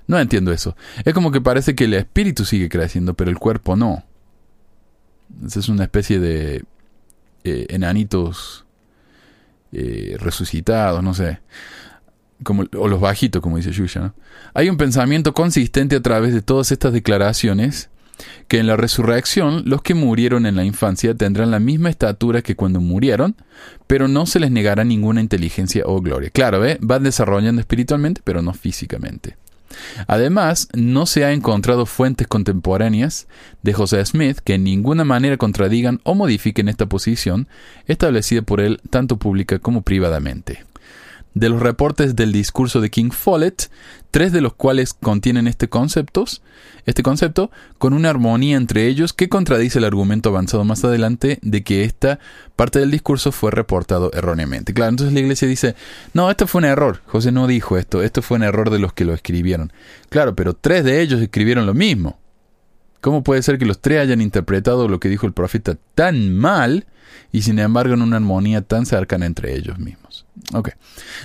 [0.06, 0.76] No entiendo eso.
[1.04, 4.04] Es como que parece que el espíritu sigue creciendo, pero el cuerpo no.
[5.44, 6.64] Es una especie de
[7.44, 8.64] eh, enanitos
[9.72, 11.40] eh, resucitados, no sé.
[12.42, 14.00] Como, o los bajitos, como dice Shusha.
[14.00, 14.14] ¿no?
[14.52, 17.90] Hay un pensamiento consistente a través de todas estas declaraciones
[18.48, 22.54] que en la resurrección los que murieron en la infancia tendrán la misma estatura que
[22.54, 23.36] cuando murieron,
[23.86, 26.30] pero no se les negará ninguna inteligencia o gloria.
[26.30, 26.78] Claro, ¿eh?
[26.80, 29.36] van desarrollando espiritualmente, pero no físicamente.
[30.06, 33.26] Además, no se ha encontrado fuentes contemporáneas
[33.62, 37.48] de José Smith que en ninguna manera contradigan o modifiquen esta posición
[37.86, 40.64] establecida por él tanto pública como privadamente.
[41.34, 43.70] De los reportes del discurso de King Follett,
[44.10, 46.42] tres de los cuales contienen este, conceptos,
[46.86, 51.62] este concepto, con una armonía entre ellos que contradice el argumento avanzado más adelante de
[51.64, 52.20] que esta
[52.54, 54.72] parte del discurso fue reportado erróneamente.
[54.72, 55.74] Claro, entonces la iglesia dice,
[56.12, 58.92] no, esto fue un error, José no dijo esto, esto fue un error de los
[58.92, 59.72] que lo escribieron.
[60.08, 62.18] Claro, pero tres de ellos escribieron lo mismo.
[63.04, 66.86] ¿Cómo puede ser que los tres hayan interpretado lo que dijo el profeta tan mal
[67.32, 70.24] y sin embargo en una armonía tan cercana entre ellos mismos.
[70.54, 70.70] Ok.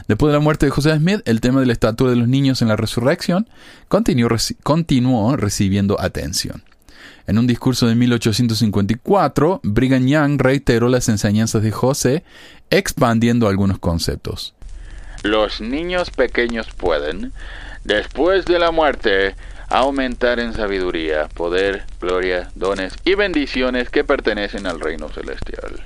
[0.09, 2.61] Después de la muerte de José Smith, el tema de la estatua de los niños
[2.61, 3.47] en la resurrección
[3.87, 4.27] continuó,
[4.61, 6.63] continuó recibiendo atención.
[7.27, 12.25] En un discurso de 1854, Brigham Young reiteró las enseñanzas de José,
[12.71, 14.53] expandiendo algunos conceptos.
[15.23, 17.31] Los niños pequeños pueden,
[17.85, 19.33] después de la muerte,
[19.69, 25.85] aumentar en sabiduría, poder, gloria, dones y bendiciones que pertenecen al reino celestial.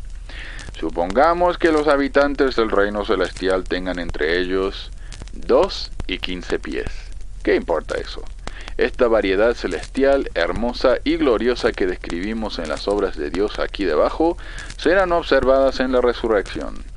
[0.79, 4.91] Supongamos que los habitantes del reino celestial tengan entre ellos
[5.34, 6.91] dos y quince pies.
[7.43, 8.23] ¿Qué importa eso?
[8.77, 14.38] Esta variedad celestial, hermosa y gloriosa que describimos en las obras de Dios aquí debajo,
[14.77, 16.92] serán observadas en la resurrección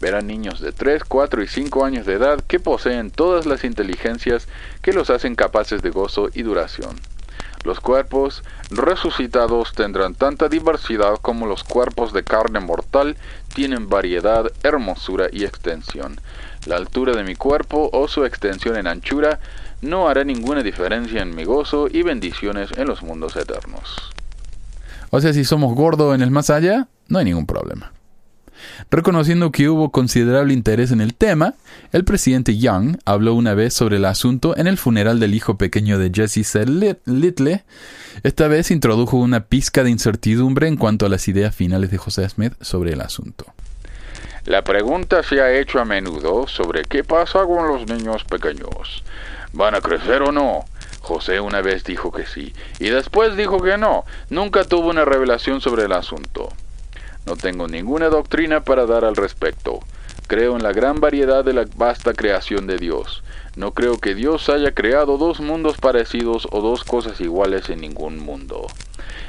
[0.00, 4.48] verán niños de 3, 4 y 5 años de edad que poseen todas las inteligencias
[4.82, 6.96] que los hacen capaces de gozo y duración.
[7.64, 13.16] Los cuerpos resucitados tendrán tanta diversidad como los cuerpos de carne mortal
[13.54, 16.20] tienen variedad, hermosura y extensión.
[16.66, 19.40] La altura de mi cuerpo o su extensión en anchura
[19.82, 24.12] no hará ninguna diferencia en mi gozo y bendiciones en los mundos eternos.
[25.10, 27.92] O sea, si somos gordos en el más allá, no hay ningún problema.
[28.90, 31.54] Reconociendo que hubo considerable interés en el tema,
[31.92, 35.98] el presidente Young habló una vez sobre el asunto en el funeral del hijo pequeño
[35.98, 36.36] de Jesse.
[37.04, 37.64] Little.
[38.22, 42.28] Esta vez introdujo una pizca de incertidumbre en cuanto a las ideas finales de José
[42.28, 43.46] Smith sobre el asunto.
[44.44, 49.02] La pregunta se ha hecho a menudo sobre qué pasa con los niños pequeños.
[49.52, 50.64] ¿Van a crecer o no?
[51.00, 54.04] José una vez dijo que sí, y después dijo que no.
[54.30, 56.48] Nunca tuvo una revelación sobre el asunto.
[57.26, 59.80] No tengo ninguna doctrina para dar al respecto.
[60.28, 63.24] Creo en la gran variedad de la vasta creación de Dios.
[63.56, 68.20] No creo que Dios haya creado dos mundos parecidos o dos cosas iguales en ningún
[68.20, 68.66] mundo.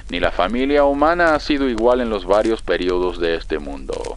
[0.10, 4.16] Ni la familia humana ha sido igual en los varios periodos de este mundo.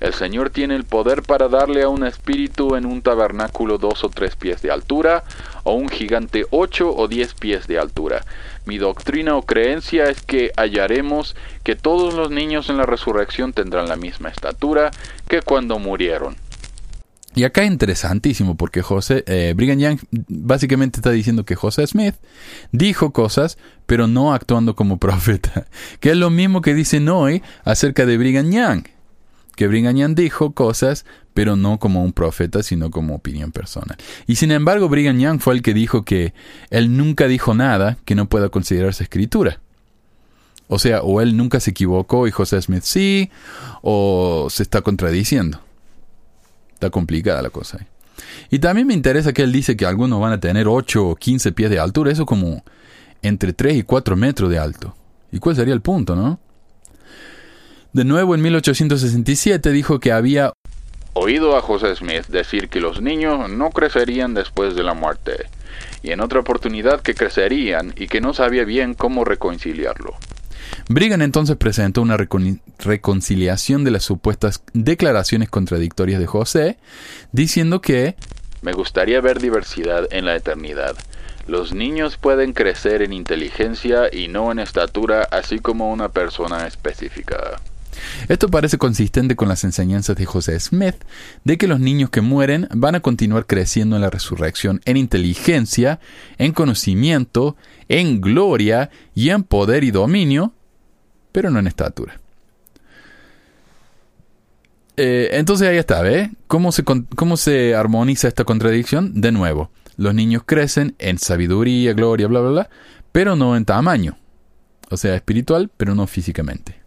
[0.00, 4.08] El Señor tiene el poder para darle a un espíritu en un tabernáculo dos o
[4.08, 5.24] tres pies de altura,
[5.64, 8.24] o un gigante ocho o diez pies de altura.
[8.66, 13.88] Mi doctrina o creencia es que hallaremos que todos los niños en la resurrección tendrán
[13.88, 14.90] la misma estatura
[15.28, 16.36] que cuando murieron.
[17.36, 22.14] Y acá es interesantísimo porque José, eh, Brigham Young básicamente está diciendo que José Smith
[22.72, 25.66] dijo cosas, pero no actuando como profeta,
[26.00, 28.84] que es lo mismo que dice Noé acerca de Brigham Young,
[29.56, 31.04] que Brigham dijo cosas,
[31.34, 33.96] pero no como un profeta, sino como opinión personal.
[34.26, 36.34] Y sin embargo, Brigham Young fue el que dijo que
[36.70, 39.60] él nunca dijo nada que no pueda considerarse escritura.
[40.68, 43.30] O sea, o él nunca se equivocó y José Smith sí,
[43.82, 45.60] o se está contradiciendo.
[46.74, 47.86] Está complicada la cosa.
[48.50, 51.52] Y también me interesa que él dice que algunos van a tener 8 o 15
[51.52, 52.62] pies de altura, eso como
[53.22, 54.94] entre 3 y 4 metros de alto.
[55.32, 56.38] ¿Y cuál sería el punto, no?
[57.96, 60.52] De nuevo, en 1867 dijo que había
[61.14, 65.46] oído a José Smith decir que los niños no crecerían después de la muerte,
[66.02, 70.14] y en otra oportunidad que crecerían y que no sabía bien cómo reconciliarlo.
[70.90, 76.76] Brigham entonces presentó una reconciliación de las supuestas declaraciones contradictorias de José,
[77.32, 78.14] diciendo que
[78.60, 80.98] Me gustaría ver diversidad en la eternidad.
[81.46, 87.58] Los niños pueden crecer en inteligencia y no en estatura, así como una persona específica.
[88.28, 90.96] Esto parece consistente con las enseñanzas de José Smith
[91.44, 96.00] de que los niños que mueren van a continuar creciendo en la resurrección en inteligencia,
[96.38, 97.56] en conocimiento,
[97.88, 100.52] en gloria y en poder y dominio,
[101.32, 102.20] pero no en estatura.
[104.96, 106.30] Eh, entonces ahí está, ¿ve?
[106.46, 109.20] ¿Cómo se, ¿Cómo se armoniza esta contradicción?
[109.20, 112.70] De nuevo, los niños crecen en sabiduría, gloria, bla, bla, bla,
[113.12, 114.16] pero no en tamaño.
[114.90, 116.85] O sea, espiritual, pero no físicamente.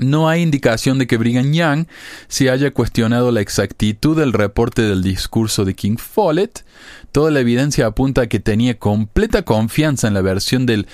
[0.00, 1.86] No hay indicación de que Brigham Young
[2.28, 6.64] se haya cuestionado la exactitud del reporte del discurso de King Follett.
[7.12, 10.86] Toda la evidencia apunta a que tenía completa confianza en la versión del,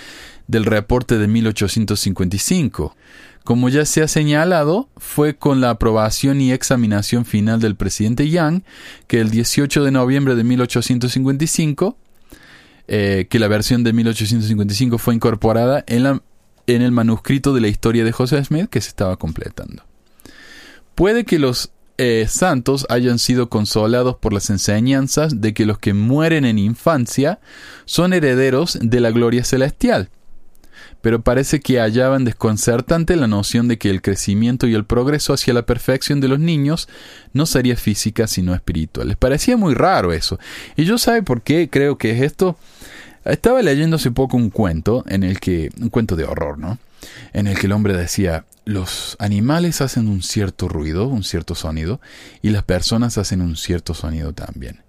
[0.48, 2.96] del reporte de 1855.
[3.44, 8.62] Como ya se ha señalado, fue con la aprobación y examinación final del presidente Young
[9.06, 11.96] que el 18 de noviembre de 1855,
[12.88, 16.22] eh, que la versión de 1855 fue incorporada en la
[16.66, 19.82] en el manuscrito de la historia de José Smith que se estaba completando.
[20.94, 25.94] Puede que los eh, santos hayan sido consolados por las enseñanzas de que los que
[25.94, 27.38] mueren en infancia
[27.86, 30.10] son herederos de la gloria celestial.
[31.00, 35.54] Pero parece que hallaban desconcertante la noción de que el crecimiento y el progreso hacia
[35.54, 36.88] la perfección de los niños
[37.32, 39.08] no sería física sino espiritual.
[39.08, 40.38] Les parecía muy raro eso.
[40.76, 42.58] Y yo sabe por qué creo que es esto.
[43.26, 46.78] Estaba leyendo hace poco un cuento en el que un cuento de horror, ¿no?
[47.32, 52.00] En el que el hombre decía, los animales hacen un cierto ruido, un cierto sonido,
[52.42, 54.82] y las personas hacen un cierto sonido también.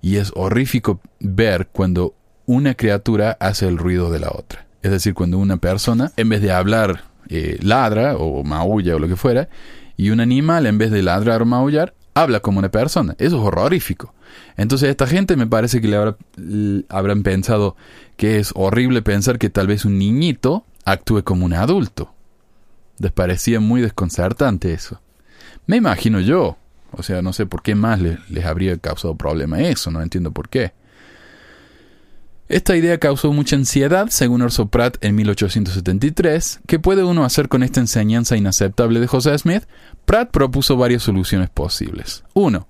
[0.00, 2.14] Y es horrífico ver cuando
[2.46, 4.66] una criatura hace el ruido de la otra.
[4.82, 9.08] Es decir, cuando una persona, en vez de hablar, eh, ladra o maulla o lo
[9.08, 9.48] que fuera,
[9.96, 13.14] y un animal, en vez de ladrar o maullar, habla como una persona.
[13.18, 14.14] Eso es horrorífico.
[14.56, 16.16] Entonces, esta gente me parece que le habrá,
[16.88, 17.76] habrán pensado
[18.16, 22.12] que es horrible pensar que tal vez un niñito actúe como un adulto.
[22.98, 25.00] Les parecía muy desconcertante eso.
[25.66, 26.56] Me imagino yo.
[26.92, 30.48] O sea, no sé por qué más les, habría causado problema eso, no entiendo por
[30.48, 30.72] qué.
[32.48, 36.60] Esta idea causó mucha ansiedad, según Orso Pratt en 1873.
[36.66, 39.64] ¿Qué puede uno hacer con esta enseñanza inaceptable de José Smith?
[40.06, 42.24] Pratt propuso varias soluciones posibles.
[42.32, 42.66] 1.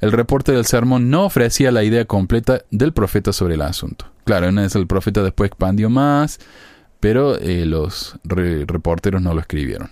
[0.00, 4.06] El reporte del sermón no ofrecía la idea completa del profeta sobre el asunto.
[4.24, 6.38] Claro, una vez el profeta después expandió más,
[7.00, 9.90] pero eh, los reporteros no lo escribieron.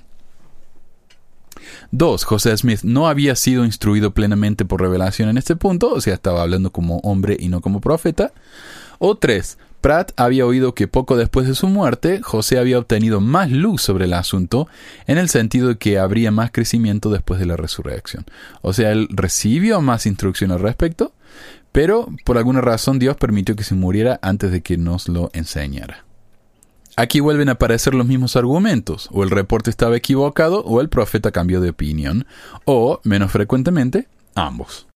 [1.91, 2.25] 2.
[2.25, 6.43] José Smith no había sido instruido plenamente por revelación en este punto, o sea, estaba
[6.43, 8.33] hablando como hombre y no como profeta.
[8.99, 9.59] O 3.
[9.81, 14.07] Pratt había oído que poco después de su muerte, José había obtenido más luz sobre
[14.07, 14.69] el asunto,
[15.07, 18.25] en el sentido de que habría más crecimiento después de la resurrección.
[18.63, 21.13] O sea, él recibió más instrucción al respecto,
[21.73, 26.05] pero por alguna razón Dios permitió que se muriera antes de que nos lo enseñara.
[26.97, 31.31] Aquí vuelven a aparecer los mismos argumentos, o el reporte estaba equivocado o el profeta
[31.31, 32.27] cambió de opinión,
[32.65, 34.87] o, menos frecuentemente, ambos.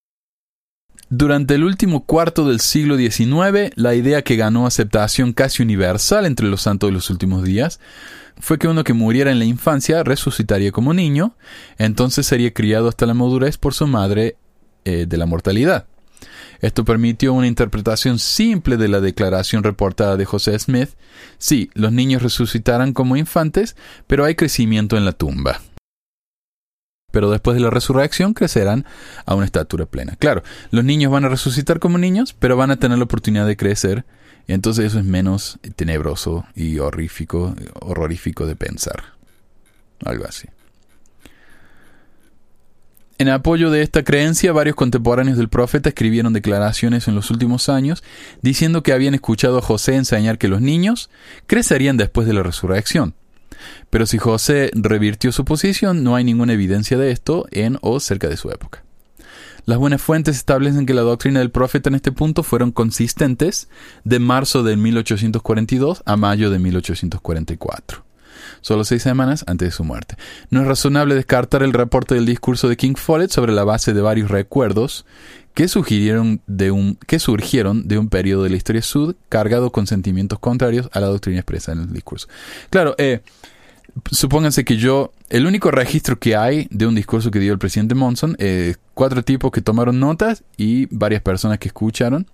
[1.12, 6.46] Durante el último cuarto del siglo XIX, la idea que ganó aceptación casi universal entre
[6.46, 7.80] los santos de los últimos días
[8.38, 11.34] fue que uno que muriera en la infancia resucitaría como niño,
[11.78, 14.36] entonces sería criado hasta la madurez por su madre
[14.84, 15.86] eh, de la mortalidad.
[16.60, 20.90] Esto permitió una interpretación simple de la declaración reportada de José Smith.
[21.38, 23.74] Sí, los niños resucitarán como infantes,
[24.06, 25.60] pero hay crecimiento en la tumba.
[27.10, 28.84] Pero después de la resurrección crecerán
[29.26, 30.16] a una estatura plena.
[30.18, 33.56] Claro, los niños van a resucitar como niños, pero van a tener la oportunidad de
[33.56, 34.04] crecer.
[34.46, 39.02] Y entonces eso es menos tenebroso y horrífico, horrorífico de pensar.
[40.04, 40.48] Algo así.
[43.20, 48.02] En apoyo de esta creencia, varios contemporáneos del profeta escribieron declaraciones en los últimos años
[48.40, 51.10] diciendo que habían escuchado a José enseñar que los niños
[51.46, 53.14] crecerían después de la resurrección.
[53.90, 58.28] Pero si José revirtió su posición, no hay ninguna evidencia de esto en o cerca
[58.28, 58.84] de su época.
[59.66, 63.68] Las buenas fuentes establecen que la doctrina del profeta en este punto fueron consistentes
[64.04, 68.10] de marzo de 1842 a mayo de 1844
[68.60, 70.16] solo seis semanas antes de su muerte.
[70.50, 74.00] No es razonable descartar el reporte del discurso de King Follett sobre la base de
[74.00, 75.06] varios recuerdos
[75.60, 79.86] que, surgieron de un, que surgieron de un periodo de la historia sud cargado con
[79.86, 82.28] sentimientos contrarios a la doctrina expresa en el discurso.
[82.70, 83.20] Claro, eh,
[84.10, 87.94] supónganse que yo, el único registro que hay de un discurso que dio el presidente
[87.94, 92.26] Monson, es cuatro tipos que tomaron notas y varias personas que escucharon.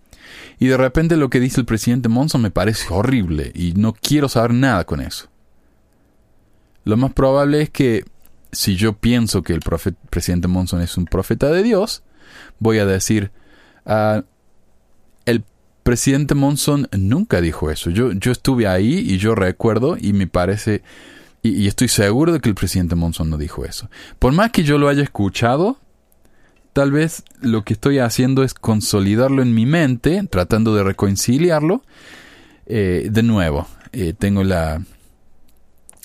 [0.61, 4.29] Y de repente lo que dice el presidente Monson me parece horrible y no quiero
[4.29, 5.27] saber nada con eso.
[6.85, 8.05] Lo más probable es que
[8.53, 9.63] si yo pienso que el
[10.11, 12.05] presidente Monson es un profeta de Dios,
[12.59, 13.31] voy a decir,
[13.85, 14.23] ah,
[15.25, 15.45] el
[15.83, 17.91] presidente Monson nunca dijo eso.
[17.91, 20.83] Yo, yo estuve ahí y yo recuerdo y me parece,
[21.43, 23.89] y, estoy seguro de que el presidente Monson no dijo eso.
[24.19, 25.79] Por más que yo lo haya escuchado,
[26.73, 31.83] tal vez lo que estoy haciendo es consolidarlo en mi mente, tratando de reconciliarlo.
[32.67, 34.83] Eh, de nuevo, eh, tengo la,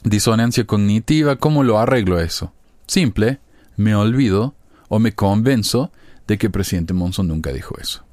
[0.03, 2.53] Disonancia cognitiva, ¿cómo lo arreglo eso?
[2.87, 3.39] Simple,
[3.77, 4.55] me olvido
[4.89, 5.91] o me convenzo
[6.31, 8.03] de que el presidente Monson nunca dijo eso.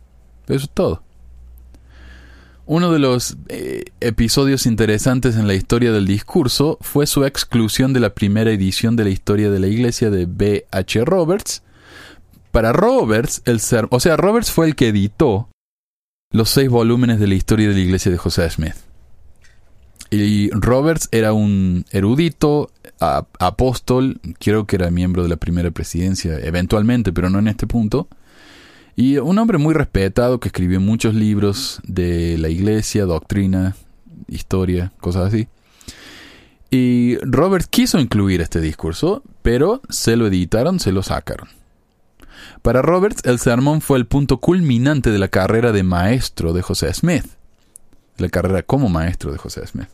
[0.48, 1.02] Eso es todo.
[2.66, 8.00] Uno de los eh, episodios interesantes en la historia del discurso fue su exclusión de
[8.00, 10.66] la primera edición de la historia de la iglesia de B.
[10.70, 11.04] H.
[11.04, 11.62] Roberts.
[12.50, 15.48] Para Roberts, el ser, o sea, Roberts fue el que editó
[16.32, 18.74] los seis volúmenes de la historia de la iglesia de José Smith.
[20.10, 27.12] Y Roberts era un erudito, apóstol, creo que era miembro de la primera presidencia, eventualmente,
[27.12, 28.08] pero no en este punto.
[28.96, 33.76] Y un hombre muy respetado que escribió muchos libros de la iglesia, doctrina,
[34.28, 35.48] historia, cosas así.
[36.70, 41.48] Y Roberts quiso incluir este discurso, pero se lo editaron, se lo sacaron.
[42.62, 46.92] Para Roberts, el sermón fue el punto culminante de la carrera de maestro de José
[46.92, 47.24] Smith,
[48.20, 49.88] la carrera como maestro de José Smith.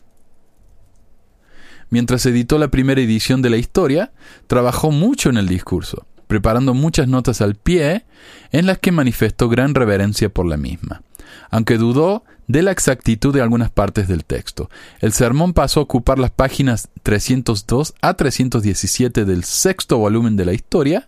[1.89, 4.11] Mientras editó la primera edición de la historia,
[4.47, 8.05] trabajó mucho en el discurso, preparando muchas notas al pie
[8.51, 11.03] en las que manifestó gran reverencia por la misma,
[11.51, 14.69] aunque dudó de la exactitud de algunas partes del texto.
[14.99, 20.53] El sermón pasó a ocupar las páginas 302 a 317 del sexto volumen de la
[20.53, 21.07] historia,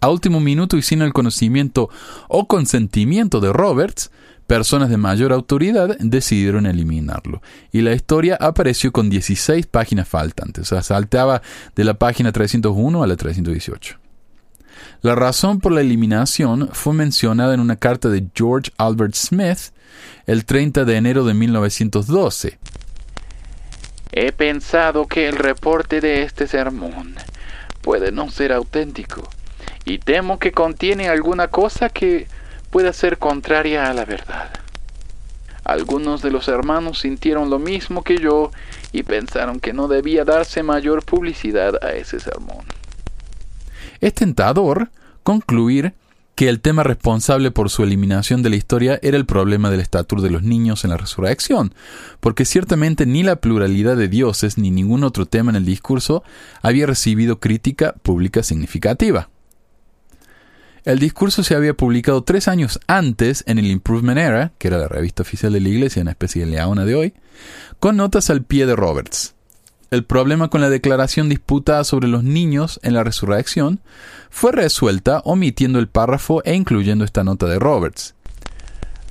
[0.00, 1.88] a último minuto y sin el conocimiento
[2.28, 4.10] o consentimiento de Roberts,
[4.52, 7.40] personas de mayor autoridad decidieron eliminarlo.
[7.72, 11.40] Y la historia apareció con 16 páginas faltantes, o sea, saltaba
[11.74, 13.98] de la página 301 a la 318.
[15.00, 19.72] La razón por la eliminación fue mencionada en una carta de George Albert Smith
[20.26, 22.58] el 30 de enero de 1912.
[24.12, 27.14] He pensado que el reporte de este sermón
[27.80, 29.26] puede no ser auténtico
[29.86, 32.26] y temo que contiene alguna cosa que
[32.72, 34.50] pueda ser contraria a la verdad.
[35.62, 38.50] Algunos de los hermanos sintieron lo mismo que yo
[38.92, 42.64] y pensaron que no debía darse mayor publicidad a ese sermón.
[44.00, 44.88] Es tentador
[45.22, 45.92] concluir
[46.34, 50.22] que el tema responsable por su eliminación de la historia era el problema del estatus
[50.22, 51.74] de los niños en la resurrección,
[52.20, 56.24] porque ciertamente ni la pluralidad de dioses ni ningún otro tema en el discurso
[56.62, 59.28] había recibido crítica pública significativa.
[60.84, 64.88] El discurso se había publicado tres años antes en el Improvement Era, que era la
[64.88, 67.14] revista oficial de la Iglesia, una especie de leona de hoy,
[67.78, 69.36] con notas al pie de Roberts.
[69.92, 73.78] El problema con la declaración disputada sobre los niños en la resurrección
[74.28, 78.16] fue resuelta omitiendo el párrafo e incluyendo esta nota de Roberts.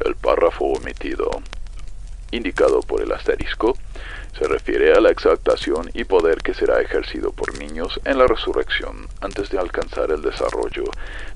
[0.04, 1.30] El párrafo omitido,
[2.32, 3.78] indicado por el asterisco,
[4.38, 9.08] se refiere a la exaltación y poder que será ejercido por niños en la resurrección
[9.20, 10.86] antes de alcanzar el desarrollo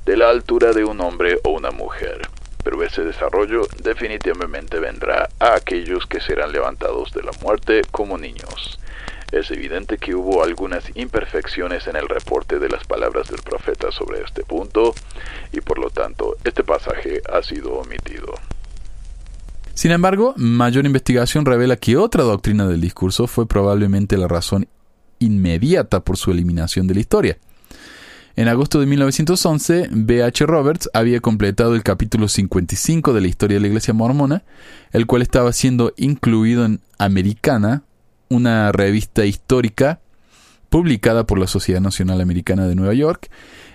[0.05, 2.21] de la altura de un hombre o una mujer.
[2.63, 8.79] Pero ese desarrollo definitivamente vendrá a aquellos que serán levantados de la muerte como niños.
[9.31, 14.23] Es evidente que hubo algunas imperfecciones en el reporte de las palabras del profeta sobre
[14.23, 14.95] este punto
[15.51, 18.33] y por lo tanto este pasaje ha sido omitido.
[19.75, 24.69] Sin embargo, mayor investigación revela que otra doctrina del discurso fue probablemente la razón
[25.19, 27.37] inmediata por su eliminación de la historia.
[28.37, 30.45] En agosto de 1911, B.H.
[30.45, 34.43] Roberts había completado el capítulo 55 de la historia de la Iglesia Mormona,
[34.93, 37.83] el cual estaba siendo incluido en Americana,
[38.29, 39.99] una revista histórica
[40.69, 43.29] publicada por la Sociedad Nacional Americana de Nueva York.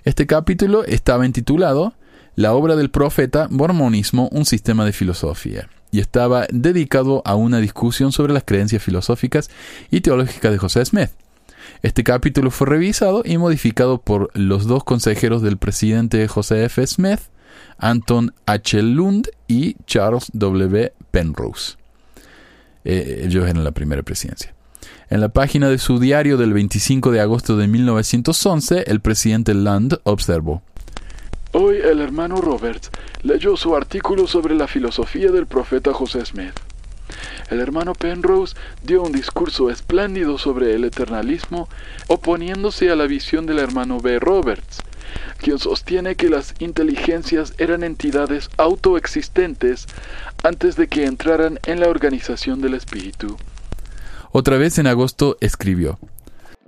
[0.05, 1.93] Este capítulo estaba intitulado
[2.37, 8.13] La obra del profeta, Mormonismo, un sistema de filosofía y estaba dedicado a una discusión
[8.13, 9.51] sobre las creencias filosóficas
[9.91, 11.11] y teológicas de José Smith.
[11.83, 16.87] Este capítulo fue revisado y modificado por los dos consejeros del presidente José F.
[16.87, 17.21] Smith,
[17.79, 18.83] Anton H.
[18.83, 20.93] Lund y Charles W.
[21.11, 21.77] Penrose.
[22.85, 24.55] Eh, ellos eran la primera presidencia.
[25.09, 29.99] En la página de su diario del 25 de agosto de 1911, el presidente Lund
[30.05, 30.63] observó.
[31.53, 32.93] Hoy el hermano Roberts
[33.23, 36.55] leyó su artículo sobre la filosofía del profeta José Smith.
[37.51, 41.69] El hermano Penrose dio un discurso espléndido sobre el eternalismo,
[42.07, 44.21] oponiéndose a la visión del hermano B.
[44.21, 44.81] Roberts,
[45.39, 49.89] quien sostiene que las inteligencias eran entidades autoexistentes
[50.45, 53.37] antes de que entraran en la organización del espíritu.
[54.31, 55.99] Otra vez en agosto escribió.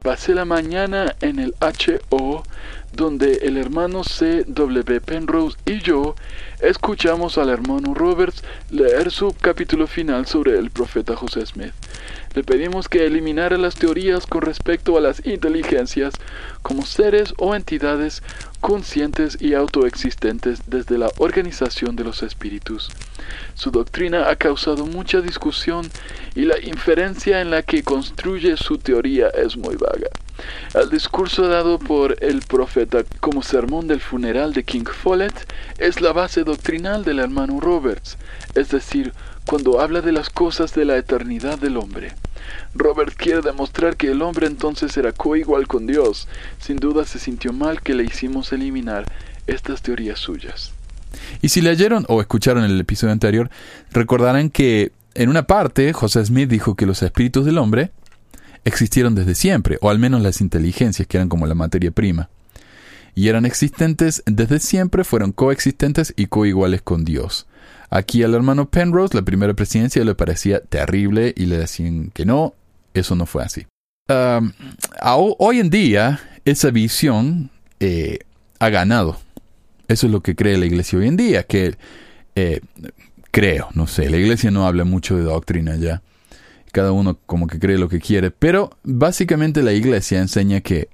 [0.02, 2.42] Pasé la mañana en el HO
[2.92, 4.42] donde el hermano C.
[4.48, 5.00] W.
[5.00, 6.16] Penrose y yo
[6.60, 11.72] escuchamos al hermano Roberts leer su capítulo final sobre el profeta José Smith.
[12.34, 16.14] Le pedimos que eliminara las teorías con respecto a las inteligencias
[16.62, 18.24] como seres o entidades
[18.62, 22.88] conscientes y autoexistentes desde la organización de los espíritus.
[23.54, 25.90] Su doctrina ha causado mucha discusión
[26.36, 30.08] y la inferencia en la que construye su teoría es muy vaga.
[30.74, 36.12] El discurso dado por el profeta como sermón del funeral de King Follett es la
[36.12, 38.16] base doctrinal del hermano Roberts,
[38.54, 39.12] es decir,
[39.44, 42.14] cuando habla de las cosas de la eternidad del hombre.
[42.74, 46.28] Robert quiere demostrar que el hombre entonces era coigual con Dios.
[46.58, 49.04] Sin duda se sintió mal que le hicimos eliminar
[49.46, 50.72] estas teorías suyas.
[51.40, 53.50] Y si leyeron o escucharon el episodio anterior,
[53.90, 57.90] recordarán que en una parte José Smith dijo que los espíritus del hombre
[58.64, 62.28] existieron desde siempre, o al menos las inteligencias que eran como la materia prima.
[63.14, 67.46] Y eran existentes desde siempre, fueron coexistentes y coiguales con Dios.
[67.94, 72.54] Aquí al hermano Penrose, la primera presidencia, le parecía terrible y le decían que no,
[72.94, 73.66] eso no fue así.
[74.08, 78.20] hoy en día, esa visión eh,
[78.60, 79.20] ha ganado
[79.88, 81.76] Eso es lo que cree la iglesia hoy en día, que
[82.34, 82.60] eh,
[83.30, 86.00] creo, no sé, la iglesia no habla mucho de doctrina ya.
[86.72, 90.88] Cada uno como que cree lo que quiere, pero básicamente la iglesia enseña que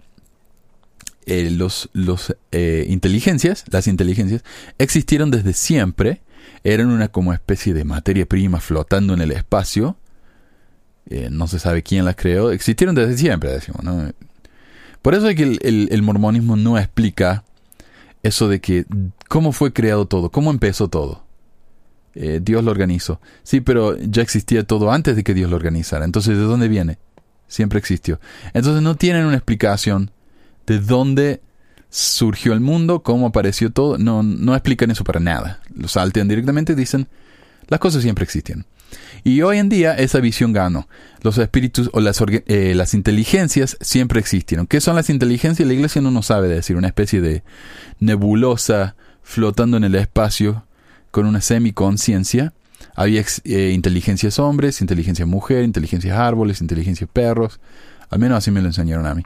[1.26, 4.42] eh, los, los inteligencias, las inteligencias,
[4.78, 6.22] existieron desde siempre,
[6.64, 9.96] eran una como especie de materia prima flotando en el espacio,
[11.10, 14.12] eh, no se sabe quién las creó, existieron desde siempre, decimos, ¿no?
[15.02, 17.44] Por eso es que el, el, mormonismo no explica
[18.22, 18.84] eso de que
[19.28, 21.24] cómo fue creado todo, cómo empezó todo.
[22.14, 23.20] Dios lo organizó.
[23.44, 26.04] Sí, pero ya existía todo antes de que Dios lo organizara.
[26.04, 26.98] Entonces, ¿de dónde viene?
[27.46, 28.18] Siempre existió.
[28.54, 30.10] Entonces no tienen una explicación
[30.66, 31.40] de dónde
[31.90, 35.60] surgió el mundo, cómo apareció todo, no, no explican eso para nada.
[35.74, 37.08] Lo saltean directamente y dicen,
[37.68, 38.66] las cosas siempre existían.
[39.24, 40.88] Y hoy en día esa visión ganó.
[41.22, 44.66] Los espíritus o las, eh, las inteligencias siempre existieron.
[44.66, 45.66] ¿Qué son las inteligencias?
[45.66, 46.76] La iglesia no nos sabe decir.
[46.76, 47.42] Una especie de
[47.98, 50.64] nebulosa flotando en el espacio
[51.10, 52.52] con una semiconciencia.
[52.94, 57.60] Había eh, inteligencias hombres, inteligencias mujeres, inteligencias árboles, inteligencias perros.
[58.10, 59.22] Al menos así me lo enseñaron a mí.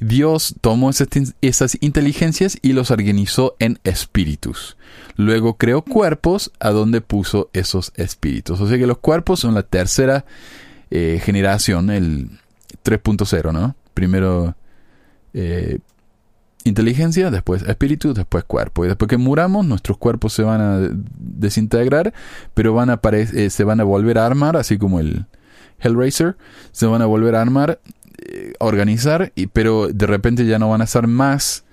[0.00, 4.76] Dios tomó esas, inteligencias y los organizó en espíritus.
[5.16, 8.60] Luego creó cuerpos a donde puso esos espíritus.
[8.60, 10.24] O sea que los cuerpos son la tercera
[10.90, 12.30] eh, generación, el
[12.84, 13.76] 3.0, ¿no?
[13.94, 14.56] Primero
[15.32, 15.78] eh,
[16.64, 18.84] inteligencia, después espíritu, después cuerpo.
[18.84, 22.12] Y después que muramos, nuestros cuerpos se van a desintegrar,
[22.54, 25.26] pero eh, se van a volver a armar, así como el
[25.78, 26.36] Hellraiser,
[26.72, 27.80] se van a volver a armar
[28.58, 31.64] organizar, y, pero de repente ya no van a ser más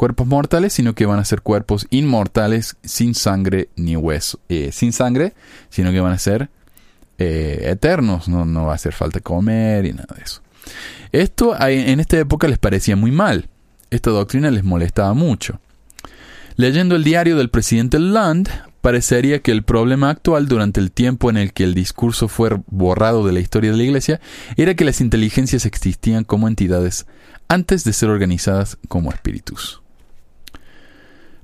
[0.00, 4.94] cuerpos mortales, sino que van a ser cuerpos inmortales sin sangre ni hueso, eh, sin
[4.94, 5.34] sangre,
[5.68, 6.48] sino que van a ser
[7.18, 10.40] eh, eternos, no, no va a hacer falta comer y nada de eso.
[11.12, 13.50] Esto en esta época les parecía muy mal,
[13.90, 15.60] esta doctrina les molestaba mucho.
[16.56, 18.48] Leyendo el diario del presidente Land,
[18.80, 23.26] parecería que el problema actual durante el tiempo en el que el discurso fue borrado
[23.26, 24.20] de la historia de la Iglesia
[24.56, 27.06] era que las inteligencias existían como entidades
[27.48, 29.82] antes de ser organizadas como espíritus.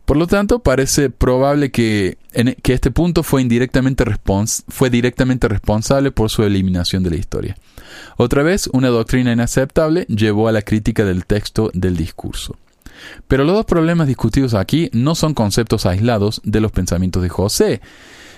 [0.07, 2.17] Por lo tanto, parece probable que,
[2.63, 4.05] que este punto fue, indirectamente
[4.69, 7.57] fue directamente responsable por su eliminación de la historia.
[8.17, 12.57] Otra vez, una doctrina inaceptable llevó a la crítica del texto del discurso.
[13.29, 17.81] Pero los dos problemas discutidos aquí no son conceptos aislados de los pensamientos de José.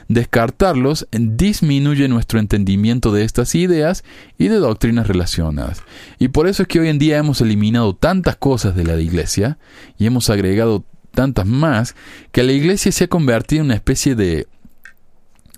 [0.09, 4.05] Descartarlos disminuye nuestro entendimiento de estas ideas
[4.39, 5.83] y de doctrinas relacionadas.
[6.19, 9.59] Y por eso es que hoy en día hemos eliminado tantas cosas de la iglesia
[9.99, 11.95] y hemos agregado tantas más
[12.33, 14.47] que la iglesia se ha convertido en una especie de...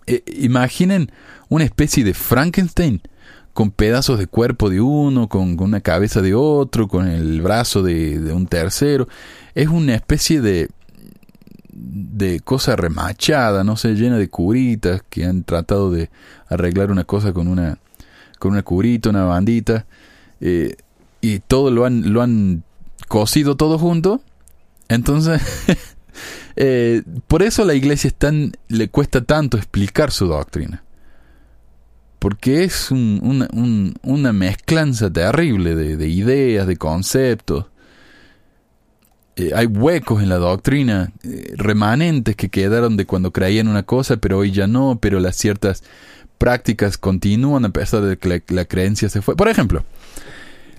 [0.07, 1.13] Eh, imaginen
[1.49, 3.03] una especie de Frankenstein
[3.53, 8.32] con pedazos de cuerpo de uno, con, una cabeza de otro, con el brazo de,
[8.32, 9.09] un tercero.
[9.55, 10.68] Es una especie de,
[11.72, 16.11] de cosa remachada, no sé, llena de curitas que han tratado de
[16.48, 17.78] arreglar una cosa con una,
[18.38, 19.86] con una curita, una bandita,
[20.40, 20.76] eh,
[21.20, 22.62] y todo lo han, lo han
[23.09, 24.22] cosido todo junto.
[24.88, 25.42] Entonces,
[26.57, 28.12] eh, por eso la iglesia
[28.68, 30.82] le cuesta tanto explicar su doctrina
[32.21, 37.64] porque es una, mezclanza terrible de, ideas, de conceptos.
[39.37, 44.18] Eh, hay huecos en la doctrina, eh, remanentes que quedaron de cuando creían una cosa,
[44.18, 45.83] pero hoy ya no, pero las ciertas
[46.37, 49.35] prácticas continúan a pesar de que la, creencia se fue.
[49.35, 49.83] Por ejemplo,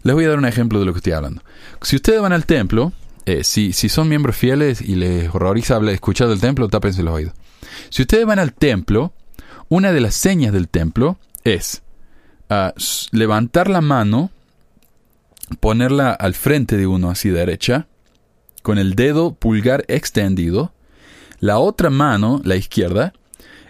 [0.03, 1.41] les voy a dar un ejemplo de lo que estoy hablando.
[1.81, 2.93] Si ustedes van al templo,
[3.25, 7.33] eh, si, si son miembros fieles y les horroriza escuchar del templo, tápense los oídos.
[7.89, 9.11] Si ustedes van al templo,
[9.69, 11.83] una de las señas del templo es
[12.49, 12.73] ah,
[13.11, 14.31] levantar la mano,
[15.59, 17.87] ponerla al frente de uno así derecha,
[18.61, 20.73] con el dedo pulgar extendido,
[21.39, 23.13] la otra mano, la izquierda,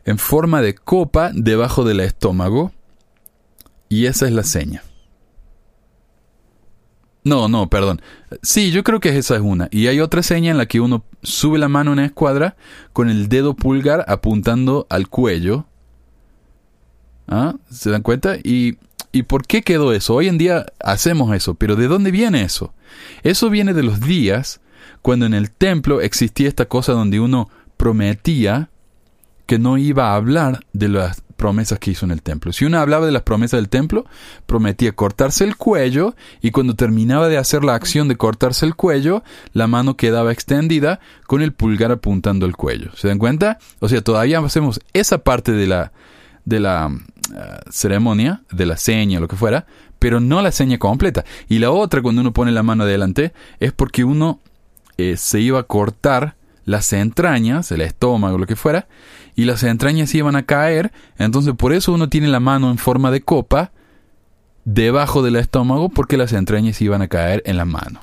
[0.05, 2.71] en forma de copa debajo del estómago,
[3.87, 4.83] y esa es la seña.
[7.23, 8.01] No, no, perdón.
[8.41, 9.67] Sí, yo creo que esa es una.
[9.69, 12.55] Y hay otra seña en la que uno sube la mano en la escuadra
[12.93, 15.67] con el dedo pulgar apuntando al cuello
[17.31, 17.55] ¿Ah?
[17.71, 18.35] ¿Se dan cuenta?
[18.43, 18.77] ¿Y,
[19.13, 20.15] ¿Y por qué quedó eso?
[20.15, 22.73] Hoy en día hacemos eso, pero ¿de dónde viene eso?
[23.23, 24.59] Eso viene de los días
[25.01, 28.69] cuando en el templo existía esta cosa donde uno prometía
[29.45, 32.51] que no iba a hablar de las promesas que hizo en el templo.
[32.51, 34.05] Si uno hablaba de las promesas del templo,
[34.45, 39.23] prometía cortarse el cuello y cuando terminaba de hacer la acción de cortarse el cuello,
[39.53, 42.91] la mano quedaba extendida con el pulgar apuntando el cuello.
[42.95, 43.57] ¿Se dan cuenta?
[43.79, 45.93] O sea, todavía hacemos esa parte de la,
[46.45, 46.91] de la
[47.33, 49.65] eh, ceremonia, de la seña, lo que fuera,
[49.99, 51.23] pero no la seña completa.
[51.47, 54.39] Y la otra, cuando uno pone la mano adelante, es porque uno
[54.97, 58.87] eh, se iba a cortar las entrañas, el estómago, lo que fuera,
[59.35, 63.11] y las entrañas iban a caer, entonces por eso uno tiene la mano en forma
[63.11, 63.71] de copa
[64.65, 68.01] debajo del estómago porque las entrañas iban a caer en la mano.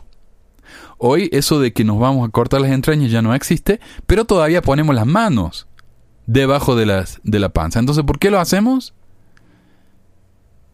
[0.98, 4.62] Hoy eso de que nos vamos a cortar las entrañas ya no existe, pero todavía
[4.62, 5.68] ponemos las manos
[6.26, 7.78] debajo de, las, de la panza.
[7.78, 8.94] Entonces, ¿por qué lo hacemos?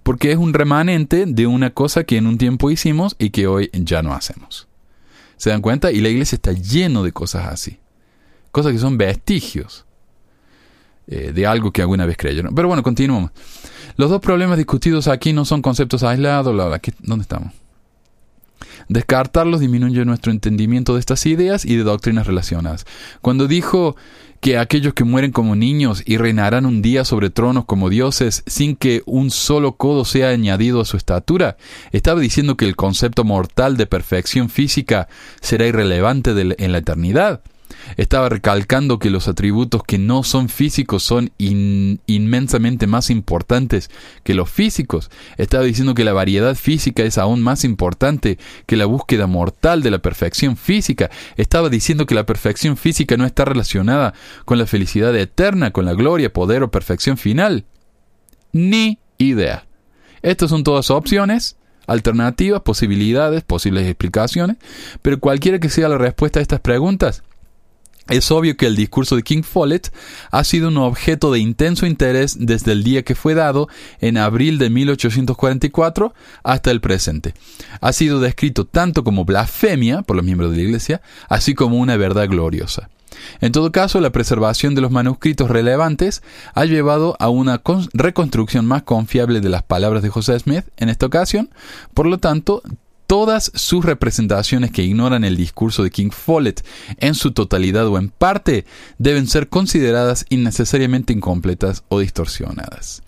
[0.04, 3.70] Porque es un remanente de una cosa que en un tiempo hicimos y que hoy
[3.72, 4.68] ya no hacemos.
[5.36, 5.90] ¿Se dan cuenta?
[5.90, 7.80] Y la iglesia está lleno de cosas así.
[8.52, 9.84] Cosas que son vestigios
[11.08, 12.54] eh, de algo que alguna vez creyeron.
[12.54, 13.32] Pero bueno, continuamos.
[13.96, 16.54] Los dos problemas discutidos aquí no son conceptos aislados.
[17.00, 17.52] ¿Dónde estamos?
[18.88, 22.86] Descartarlos disminuye nuestro entendimiento de estas ideas y de doctrinas relacionadas.
[23.20, 23.96] Cuando dijo
[24.44, 28.76] que aquellos que mueren como niños y reinarán un día sobre tronos como dioses sin
[28.76, 31.56] que un solo codo sea añadido a su estatura,
[31.92, 35.08] estaba diciendo que el concepto mortal de perfección física
[35.40, 37.40] será irrelevante en la eternidad.
[37.96, 43.90] Estaba recalcando que los atributos que no son físicos son inmensamente más importantes
[44.22, 45.10] que los físicos.
[45.36, 49.90] Estaba diciendo que la variedad física es aún más importante que la búsqueda mortal de
[49.90, 51.10] la perfección física.
[51.36, 54.14] Estaba diciendo que la perfección física no está relacionada
[54.44, 57.64] con la felicidad eterna, con la gloria, poder o perfección final.
[58.52, 59.66] Ni idea.
[60.22, 61.56] Estas son todas opciones
[61.86, 64.56] alternativas, posibilidades, posibles explicaciones,
[65.02, 67.22] pero cualquiera que sea la respuesta a estas preguntas,
[68.08, 69.92] es obvio que el discurso de King Follett
[70.30, 73.68] ha sido un objeto de intenso interés desde el día que fue dado
[74.00, 77.34] en abril de 1844 hasta el presente.
[77.80, 81.96] Ha sido descrito tanto como blasfemia por los miembros de la Iglesia, así como una
[81.96, 82.90] verdad gloriosa.
[83.40, 86.22] En todo caso, la preservación de los manuscritos relevantes
[86.54, 91.06] ha llevado a una reconstrucción más confiable de las palabras de José Smith en esta
[91.06, 91.50] ocasión,
[91.94, 92.62] por lo tanto,
[93.14, 96.66] todas sus representaciones que ignoran el discurso de King Follett
[96.98, 98.64] en su totalidad o en parte
[98.98, 103.04] deben ser consideradas innecesariamente incompletas o distorsionadas.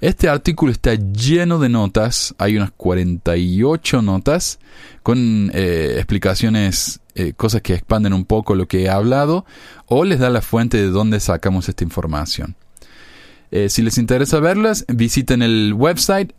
[0.00, 4.60] Este artículo está lleno de notas, hay unas 48 notas
[5.02, 9.44] con eh, explicaciones, eh, cosas que expanden un poco lo que he hablado
[9.84, 12.56] o les da la fuente de dónde sacamos esta información.
[13.50, 16.32] Eh, si les interesa verlas, visiten el website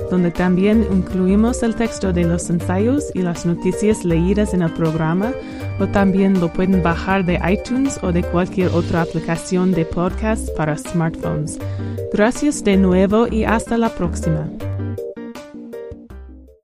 [0.09, 5.33] donde también incluimos el texto de los ensayos y las noticias leídas en el programa,
[5.79, 10.77] o también lo pueden bajar de iTunes o de cualquier otra aplicación de podcast para
[10.77, 11.59] smartphones.
[12.13, 14.47] Gracias de nuevo y hasta la próxima.